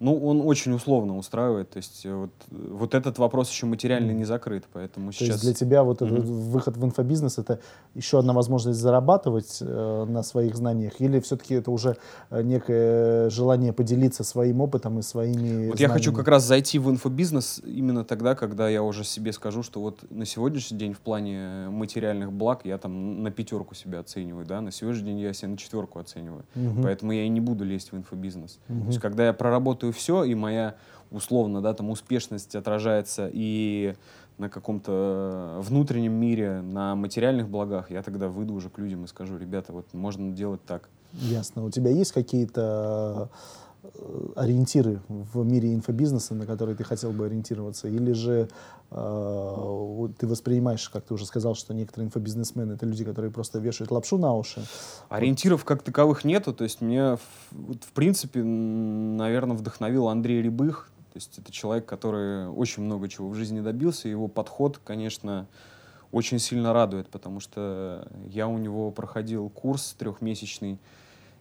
Ну, 0.00 0.16
он 0.26 0.40
очень 0.40 0.72
условно 0.72 1.18
устраивает. 1.18 1.70
То 1.70 1.76
есть 1.76 2.06
э, 2.06 2.14
вот, 2.14 2.30
вот 2.50 2.94
этот 2.94 3.18
вопрос 3.18 3.50
еще 3.50 3.66
материально 3.66 4.12
не 4.12 4.24
закрыт, 4.24 4.64
поэтому 4.72 5.10
То 5.10 5.18
сейчас... 5.18 5.28
есть 5.28 5.42
для 5.42 5.52
тебя 5.52 5.82
вот 5.84 6.00
этот 6.00 6.24
Мгм. 6.24 6.50
выход 6.50 6.78
в 6.78 6.84
инфобизнес 6.86 7.36
это 7.36 7.60
еще 7.94 8.18
одна 8.18 8.32
возможность 8.32 8.78
зарабатывать 8.80 9.58
э, 9.60 10.06
на 10.08 10.22
своих 10.22 10.56
знаниях, 10.56 11.00
или 11.00 11.20
все-таки 11.20 11.54
это 11.54 11.70
уже 11.70 11.98
э, 12.30 12.42
некое 12.42 13.28
желание 13.28 13.74
поделиться 13.74 14.24
своим 14.24 14.62
опытом 14.62 14.98
и 14.98 15.02
своими 15.02 15.68
Вот 15.68 15.78
я 15.78 15.88
хочу 15.88 16.04
знаниями? 16.04 16.16
как 16.16 16.28
раз 16.28 16.44
зайти 16.44 16.78
в 16.78 16.88
инфобизнес 16.88 17.60
именно 17.62 18.02
тогда, 18.02 18.34
когда 18.34 18.70
я 18.70 18.82
уже 18.82 19.04
себе 19.04 19.34
скажу, 19.34 19.62
что 19.62 19.82
вот 19.82 19.98
на 20.10 20.24
сегодняшний 20.24 20.78
день 20.78 20.94
в 20.94 21.00
плане 21.00 21.68
материальных 21.68 22.32
благ 22.32 22.60
я 22.64 22.78
там 22.78 23.22
на 23.22 23.30
пятерку 23.30 23.74
себя 23.74 24.00
оцениваю, 24.00 24.46
да, 24.46 24.62
на 24.62 24.72
сегодняшний 24.72 25.08
день 25.08 25.20
я 25.20 25.34
себя 25.34 25.48
на 25.48 25.58
четверку 25.58 25.98
оцениваю. 25.98 26.44
Мгм. 26.54 26.84
Поэтому 26.84 27.12
я 27.12 27.24
и 27.24 27.28
не 27.28 27.40
буду 27.42 27.64
лезть 27.66 27.92
в 27.92 27.96
инфобизнес. 27.98 28.58
Мгм. 28.68 28.80
То 28.80 28.86
есть 28.86 28.98
когда 29.00 29.26
я 29.26 29.34
проработаю 29.34 29.89
и 29.90 29.92
все, 29.92 30.24
и 30.24 30.34
моя 30.34 30.74
условно, 31.10 31.60
да, 31.60 31.74
там 31.74 31.90
успешность 31.90 32.54
отражается 32.54 33.28
и 33.32 33.94
на 34.38 34.48
каком-то 34.48 35.58
внутреннем 35.60 36.12
мире, 36.12 36.62
на 36.62 36.94
материальных 36.94 37.48
благах, 37.48 37.90
я 37.90 38.02
тогда 38.02 38.28
выйду 38.28 38.54
уже 38.54 38.70
к 38.70 38.78
людям 38.78 39.04
и 39.04 39.06
скажу, 39.06 39.36
ребята, 39.36 39.72
вот 39.72 39.92
можно 39.92 40.32
делать 40.32 40.64
так. 40.64 40.88
Ясно. 41.12 41.64
У 41.64 41.70
тебя 41.70 41.90
есть 41.90 42.12
какие-то 42.12 43.28
э, 43.30 43.69
ориентиры 44.36 45.00
в 45.08 45.44
мире 45.44 45.74
инфобизнеса, 45.74 46.34
на 46.34 46.46
которые 46.46 46.76
ты 46.76 46.84
хотел 46.84 47.12
бы 47.12 47.26
ориентироваться? 47.26 47.88
Или 47.88 48.12
же 48.12 48.48
э, 48.90 50.08
ты 50.18 50.26
воспринимаешь, 50.26 50.88
как 50.88 51.04
ты 51.04 51.14
уже 51.14 51.26
сказал, 51.26 51.54
что 51.54 51.74
некоторые 51.74 52.06
инфобизнесмены— 52.06 52.72
это 52.74 52.86
люди, 52.86 53.04
которые 53.04 53.30
просто 53.30 53.58
вешают 53.58 53.90
лапшу 53.90 54.18
на 54.18 54.34
уши? 54.34 54.62
Ориентиров 55.08 55.60
вот. 55.60 55.68
как 55.68 55.82
таковых 55.82 56.24
нету. 56.24 56.52
То 56.52 56.64
есть 56.64 56.80
меня, 56.80 57.16
в, 57.16 57.74
в 57.74 57.92
принципе, 57.92 58.42
наверное, 58.42 59.56
вдохновил 59.56 60.08
Андрей 60.08 60.42
Рябых, 60.42 60.90
то 61.12 61.16
есть 61.16 61.38
это 61.38 61.50
человек, 61.50 61.86
который 61.86 62.48
очень 62.48 62.84
много 62.84 63.08
чего 63.08 63.28
в 63.28 63.34
жизни 63.34 63.60
добился, 63.60 64.08
его 64.08 64.28
подход, 64.28 64.78
конечно, 64.84 65.48
очень 66.12 66.38
сильно 66.38 66.72
радует, 66.72 67.08
потому 67.08 67.40
что 67.40 68.08
я 68.28 68.46
у 68.46 68.58
него 68.58 68.90
проходил 68.92 69.48
курс 69.48 69.94
трехмесячный, 69.98 70.78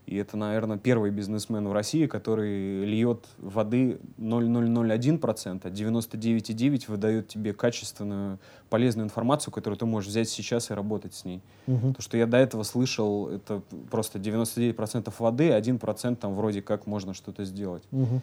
и 0.09 0.15
это, 0.15 0.37
наверное, 0.37 0.79
первый 0.79 1.11
бизнесмен 1.11 1.67
в 1.67 1.71
России, 1.71 2.07
который 2.07 2.83
льет 2.83 3.27
воды 3.37 3.99
0,001%, 4.17 5.61
а 5.63 5.69
99,9% 5.69 6.85
выдает 6.87 7.27
тебе 7.27 7.53
качественную, 7.53 8.39
полезную 8.71 9.05
информацию, 9.05 9.53
которую 9.53 9.77
ты 9.77 9.85
можешь 9.85 10.09
взять 10.09 10.27
сейчас 10.27 10.71
и 10.71 10.73
работать 10.73 11.13
с 11.13 11.25
ней. 11.25 11.43
Угу. 11.67 11.93
То, 11.93 12.01
что 12.01 12.17
я 12.17 12.25
до 12.25 12.37
этого 12.37 12.63
слышал, 12.63 13.29
это 13.29 13.61
просто 13.91 14.17
99% 14.17 15.13
воды, 15.19 15.49
1% 15.49 16.15
там 16.15 16.33
вроде 16.33 16.63
как 16.63 16.87
можно 16.87 17.13
что-то 17.13 17.45
сделать. 17.45 17.83
Угу. 17.91 18.21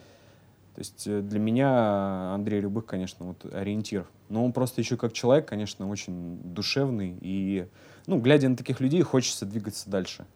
То 0.75 0.81
есть 0.81 1.07
э, 1.07 1.21
для 1.21 1.39
меня 1.39 2.35
Андрей 2.35 2.63
Любых, 2.63 2.87
конечно, 2.87 3.27
вот 3.27 3.47
ориентир. 3.55 4.09
Но 4.29 4.45
он 4.45 4.53
просто 4.53 4.81
еще 4.81 4.97
как 4.97 5.13
человек, 5.13 5.47
конечно, 5.47 5.89
очень 5.89 6.41
душевный. 6.43 7.17
И, 7.21 7.69
ну, 8.09 8.19
глядя 8.19 8.49
на 8.49 8.57
таких 8.57 8.81
людей, 8.81 9.03
хочется 9.03 9.47
двигаться 9.47 9.89
дальше. 9.89 10.27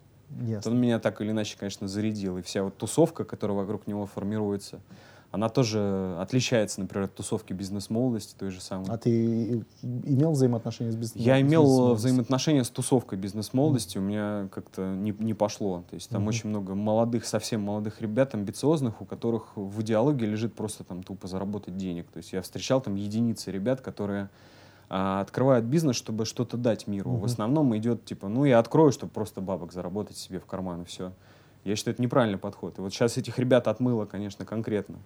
Ясно. 0.47 0.71
Он 0.71 0.81
меня 0.81 0.99
так 0.99 1.21
или 1.21 1.31
иначе, 1.31 1.57
конечно, 1.59 1.89
зарядил. 1.89 2.39
И 2.39 2.43
вся 2.43 2.63
вот 2.63 2.77
тусовка, 2.77 3.25
которая 3.25 3.57
вокруг 3.57 3.87
него 3.87 4.07
формируется, 4.07 4.81
она 5.33 5.49
тоже 5.49 6.17
отличается, 6.19 6.81
например, 6.81 7.05
от 7.05 7.15
тусовки 7.15 7.53
бизнес-молодости 7.53 8.35
той 8.37 8.51
же 8.51 8.61
самой. 8.61 8.87
А 8.89 8.99
ты 8.99 9.65
имел 9.83 10.33
взаимоотношения 10.33 10.91
с 10.91 10.97
бизнес 10.97 11.25
Я 11.25 11.41
имел 11.41 11.95
взаимоотношения 11.95 12.65
с 12.65 12.71
тусовкой 12.71 13.17
бизнес-молодости, 13.17 13.97
mm. 13.97 14.01
у 14.01 14.03
меня 14.03 14.49
как-то 14.53 14.93
не, 14.93 15.15
не 15.19 15.35
пошло. 15.35 15.85
То 15.89 15.95
есть 15.95 16.11
там 16.11 16.25
mm-hmm. 16.25 16.29
очень 16.29 16.51
много 16.51 16.75
молодых, 16.75 17.27
совсем 17.27 17.61
молодых 17.61 18.01
ребят, 18.01 18.35
амбициозных, 18.35 19.01
у 19.01 19.05
которых 19.05 19.57
в 19.57 19.81
идеологии 19.83 20.27
лежит 20.27 20.55
просто 20.55 20.83
там 20.83 21.05
тупо 21.05 21.29
заработать 21.29 21.77
денег. 21.77 22.07
То 22.11 22.17
есть 22.17 22.33
я 22.33 22.43
встречал 22.43 22.81
там 22.81 22.97
единицы 22.97 23.53
ребят, 23.53 23.81
которые 23.81 24.31
а, 24.93 25.21
открывают 25.21 25.65
бизнес, 25.65 25.95
чтобы 25.95 26.25
что-то 26.25 26.57
дать 26.57 26.89
миру. 26.89 27.13
Mm-hmm. 27.13 27.21
В 27.21 27.25
основном 27.25 27.77
идет 27.77 28.05
типа, 28.05 28.29
ну 28.29 28.45
я 28.45 28.59
открою, 28.59 28.91
чтобы 28.91 29.13
просто 29.13 29.41
бабок 29.41 29.73
заработать 29.73 30.17
себе 30.17 30.41
в 30.41 30.47
карман 30.47 30.83
и 30.83 30.85
все. 30.85 31.13
Я 31.63 31.77
считаю, 31.77 31.95
это 31.95 32.03
неправильный 32.03 32.39
подход. 32.39 32.77
И 32.79 32.81
вот 32.81 32.93
сейчас 32.93 33.17
этих 33.17 33.39
ребят 33.39 33.69
отмыло, 33.69 34.05
конечно, 34.07 34.45
конкретно. 34.45 34.97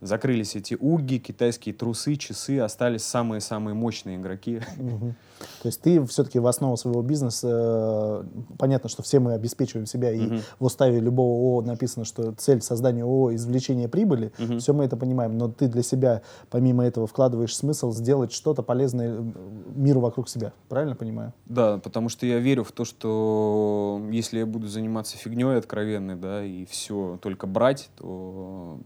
Закрылись 0.00 0.54
эти 0.56 0.76
уги, 0.78 1.16
китайские 1.16 1.74
трусы, 1.74 2.16
часы, 2.16 2.58
остались 2.58 3.02
самые-самые 3.04 3.74
мощные 3.74 4.18
игроки. 4.18 4.60
Угу. 4.78 5.14
То 5.62 5.68
есть 5.68 5.80
ты 5.80 6.04
все-таки 6.06 6.38
в 6.38 6.46
основу 6.46 6.76
своего 6.76 7.00
бизнеса, 7.02 7.48
э, 7.50 8.24
понятно, 8.58 8.90
что 8.90 9.02
все 9.02 9.20
мы 9.20 9.32
обеспечиваем 9.32 9.86
себя, 9.86 10.12
и 10.12 10.26
угу. 10.26 10.36
в 10.60 10.64
уставе 10.66 11.00
любого 11.00 11.56
ООО 11.56 11.62
написано, 11.62 12.04
что 12.04 12.32
цель 12.32 12.60
создания 12.60 13.04
ООО— 13.04 13.34
извлечение 13.36 13.88
прибыли, 13.88 14.32
угу. 14.38 14.58
все 14.58 14.74
мы 14.74 14.84
это 14.84 14.96
понимаем, 14.96 15.38
но 15.38 15.48
ты 15.48 15.66
для 15.66 15.82
себя, 15.82 16.22
помимо 16.50 16.84
этого, 16.84 17.06
вкладываешь 17.06 17.56
смысл 17.56 17.90
сделать 17.92 18.32
что-то 18.32 18.62
полезное 18.62 19.18
э, 19.18 19.32
миру 19.74 20.00
вокруг 20.00 20.28
себя, 20.28 20.52
правильно 20.68 20.94
понимаю? 20.94 21.32
Да, 21.46 21.78
потому 21.78 22.10
что 22.10 22.26
я 22.26 22.38
верю 22.38 22.64
в 22.64 22.72
то, 22.72 22.84
что 22.84 24.02
если 24.10 24.38
я 24.40 24.46
буду 24.46 24.68
заниматься 24.68 25.16
фигней 25.16 25.56
откровенной, 25.56 26.16
да, 26.16 26.44
и 26.44 26.66
все 26.66 27.18
только 27.22 27.46
брать, 27.46 27.88
то 27.96 28.78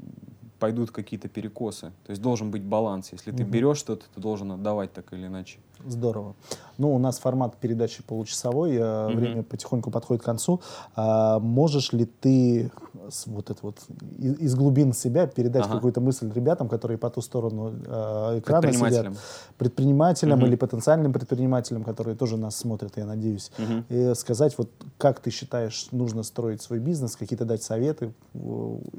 пойдут 0.61 0.90
какие-то 0.92 1.29
перекосы. 1.29 1.92
То 2.07 2.11
есть 2.11 2.23
должен 2.23 2.51
быть 2.51 2.62
баланс. 2.62 3.09
Если 3.12 3.33
ты 3.33 3.42
берешь 3.42 3.79
что-то, 3.79 4.05
ты 4.14 4.20
должен 4.20 4.53
отдавать 4.53 4.92
так 4.92 5.12
или 5.12 5.27
иначе. 5.27 5.59
Здорово. 5.87 6.35
Ну, 6.79 6.94
у 6.94 6.99
нас 6.99 7.18
формат 7.18 7.57
передачи 7.57 8.03
получасовой, 8.03 8.77
mm-hmm. 8.77 9.16
время 9.16 9.42
потихоньку 9.42 9.90
подходит 9.90 10.23
к 10.23 10.27
концу. 10.27 10.61
А, 10.94 11.38
можешь 11.38 11.92
ли 11.92 12.05
ты 12.05 12.70
вот 13.27 13.51
это 13.51 13.59
вот 13.62 13.79
из, 14.18 14.38
из 14.38 14.55
глубин 14.55 14.92
себя 14.92 15.27
передать 15.27 15.64
ага. 15.64 15.75
какую-то 15.75 16.01
мысль 16.01 16.31
ребятам, 16.33 16.68
которые 16.68 16.99
по 16.99 17.11
ту 17.11 17.20
сторону 17.20 17.70
э, 17.70 18.38
экрана 18.38 18.62
предпринимателям. 18.62 19.14
сидят, 19.14 19.25
предпринимателям 19.59 20.40
mm-hmm. 20.40 20.46
или 20.46 20.57
потенциальным 20.57 21.12
предпринимателям, 21.12 21.85
которые 21.85 22.16
тоже 22.16 22.37
нас 22.37 22.57
смотрят, 22.57 22.96
я 22.96 23.07
надеюсь, 23.07 23.51
mm-hmm. 23.59 24.12
и 24.12 24.14
сказать 24.14 24.57
вот 24.59 24.70
как 24.99 25.20
ты 25.20 25.31
считаешь 25.31 25.88
нужно 25.92 26.23
строить 26.23 26.62
свой 26.62 26.79
бизнес, 26.79 27.16
какие-то 27.16 27.44
дать 27.44 27.62
советы, 27.62 28.12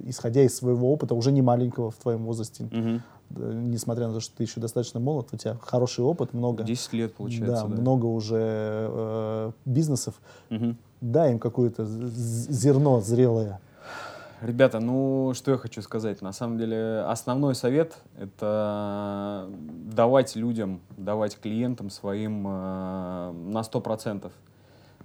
исходя 0.03 0.41
из 0.41 0.55
своего 0.55 0.91
опыта 0.91 1.15
уже 1.15 1.31
не 1.31 1.41
маленького 1.51 1.91
в 1.91 1.95
твоем 1.95 2.25
возрасте. 2.25 2.63
Mm-hmm 2.63 3.01
несмотря 3.37 4.07
на 4.07 4.13
то, 4.13 4.19
что 4.19 4.35
ты 4.35 4.43
еще 4.43 4.59
достаточно 4.59 4.99
молод, 4.99 5.29
у 5.31 5.37
тебя 5.37 5.57
хороший 5.61 6.03
опыт, 6.03 6.33
много... 6.33 6.63
10 6.63 6.93
лет, 6.93 7.13
получается, 7.13 7.65
да. 7.65 7.75
да. 7.75 7.81
много 7.81 8.05
уже 8.05 8.37
э, 8.89 9.51
бизнесов. 9.65 10.15
Угу. 10.49 10.75
Дай 11.01 11.31
им 11.31 11.39
какое-то 11.39 11.85
зерно 11.85 12.99
зрелое. 12.99 13.59
Ребята, 14.41 14.79
ну 14.79 15.33
что 15.35 15.51
я 15.51 15.57
хочу 15.57 15.81
сказать. 15.81 16.21
На 16.21 16.33
самом 16.33 16.57
деле 16.57 17.05
основной 17.07 17.53
совет— 17.53 17.97
это 18.19 19.47
давать 19.93 20.35
людям, 20.35 20.81
давать 20.97 21.39
клиентам 21.39 21.89
своим 21.89 22.45
э, 22.47 23.31
на 23.31 23.61
100%. 23.61 24.31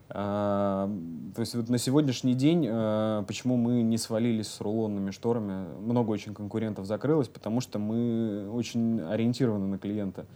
А, 0.08 0.88
то 1.34 1.40
есть 1.40 1.54
вот 1.54 1.68
на 1.68 1.78
сегодняшний 1.78 2.34
день, 2.34 2.66
а, 2.68 3.24
почему 3.24 3.56
мы 3.56 3.82
не 3.82 3.98
свалились 3.98 4.48
с 4.48 4.60
рулонными 4.60 5.10
шторами, 5.10 5.66
много 5.80 6.10
очень 6.10 6.32
конкурентов 6.32 6.86
закрылось, 6.86 7.28
потому 7.28 7.60
что 7.60 7.78
мы 7.78 8.48
очень 8.50 9.00
ориентированы 9.00 9.66
на 9.66 9.78
клиента. 9.78 10.26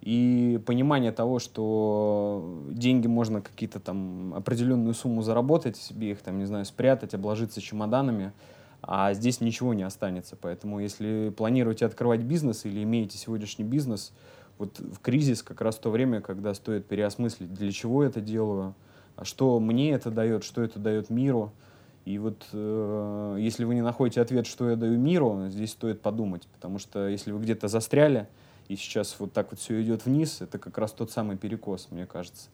И 0.00 0.60
понимание 0.64 1.10
того, 1.10 1.38
что 1.38 2.62
деньги 2.70 3.06
можно 3.06 3.40
какие-то 3.40 3.80
там 3.80 4.32
определенную 4.34 4.94
сумму 4.94 5.22
заработать, 5.22 5.76
себе 5.76 6.12
их 6.12 6.20
там, 6.20 6.38
не 6.38 6.44
знаю, 6.44 6.64
спрятать, 6.66 7.14
обложиться 7.14 7.60
чемоданами, 7.60 8.32
а 8.80 9.12
здесь 9.12 9.40
ничего 9.40 9.74
не 9.74 9.82
останется. 9.82 10.36
Поэтому 10.40 10.78
если 10.78 11.32
планируете 11.36 11.84
открывать 11.84 12.20
бизнес 12.20 12.64
или 12.64 12.82
имеете 12.84 13.18
сегодняшний 13.18 13.64
бизнес, 13.64 14.12
вот 14.58 14.78
в 14.78 15.00
кризис 15.00 15.42
как 15.42 15.60
раз 15.60 15.76
то 15.76 15.90
время, 15.90 16.20
когда 16.20 16.54
стоит 16.54 16.86
переосмыслить, 16.86 17.52
для 17.52 17.72
чего 17.72 18.04
это 18.04 18.20
делаю, 18.20 18.74
что 19.24 19.58
мне 19.60 19.92
это 19.92 20.10
дает, 20.10 20.44
что 20.44 20.62
это 20.62 20.78
дает 20.78 21.10
миру. 21.10 21.52
И 22.04 22.18
вот 22.18 22.46
э, 22.52 23.36
если 23.40 23.64
вы 23.64 23.74
не 23.74 23.82
находите 23.82 24.20
ответ, 24.20 24.46
что 24.46 24.70
я 24.70 24.76
даю 24.76 24.98
миру, 24.98 25.46
здесь 25.48 25.72
стоит 25.72 26.00
подумать, 26.00 26.48
потому 26.54 26.78
что 26.78 27.06
если 27.06 27.32
вы 27.32 27.40
где-то 27.40 27.68
застряли, 27.68 28.28
и 28.68 28.76
сейчас 28.76 29.16
вот 29.18 29.32
так 29.32 29.48
вот 29.50 29.60
все 29.60 29.82
идет 29.82 30.06
вниз, 30.06 30.40
это 30.40 30.58
как 30.58 30.78
раз 30.78 30.92
тот 30.92 31.10
самый 31.10 31.36
перекос, 31.36 31.88
мне 31.90 32.06
кажется. 32.06 32.48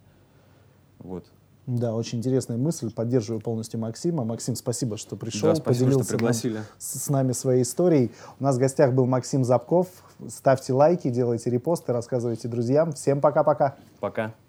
Вот. 0.98 1.26
Да, 1.66 1.94
очень 1.94 2.18
интересная 2.18 2.58
мысль. 2.58 2.92
Поддерживаю 2.92 3.40
полностью 3.40 3.80
Максима. 3.80 4.24
Максим, 4.24 4.54
спасибо, 4.54 4.98
что 4.98 5.16
пришел, 5.16 5.48
да, 5.48 5.54
спасибо, 5.54 5.86
поделился 5.86 6.08
что 6.08 6.18
пригласили. 6.18 6.54
Нам, 6.56 6.64
с, 6.78 7.04
с 7.04 7.08
нами 7.08 7.32
своей 7.32 7.62
историей. 7.62 8.10
У 8.38 8.44
нас 8.44 8.56
в 8.56 8.58
гостях 8.58 8.92
был 8.92 9.06
Максим 9.06 9.44
Забков. 9.44 9.88
Ставьте 10.28 10.72
лайки, 10.72 11.08
делайте 11.08 11.48
репосты, 11.50 11.92
рассказывайте 11.92 12.48
друзьям. 12.48 12.92
Всем 12.92 13.20
пока-пока. 13.20 13.76
Пока. 13.98 14.24
-пока. 14.26 14.30
пока. 14.30 14.43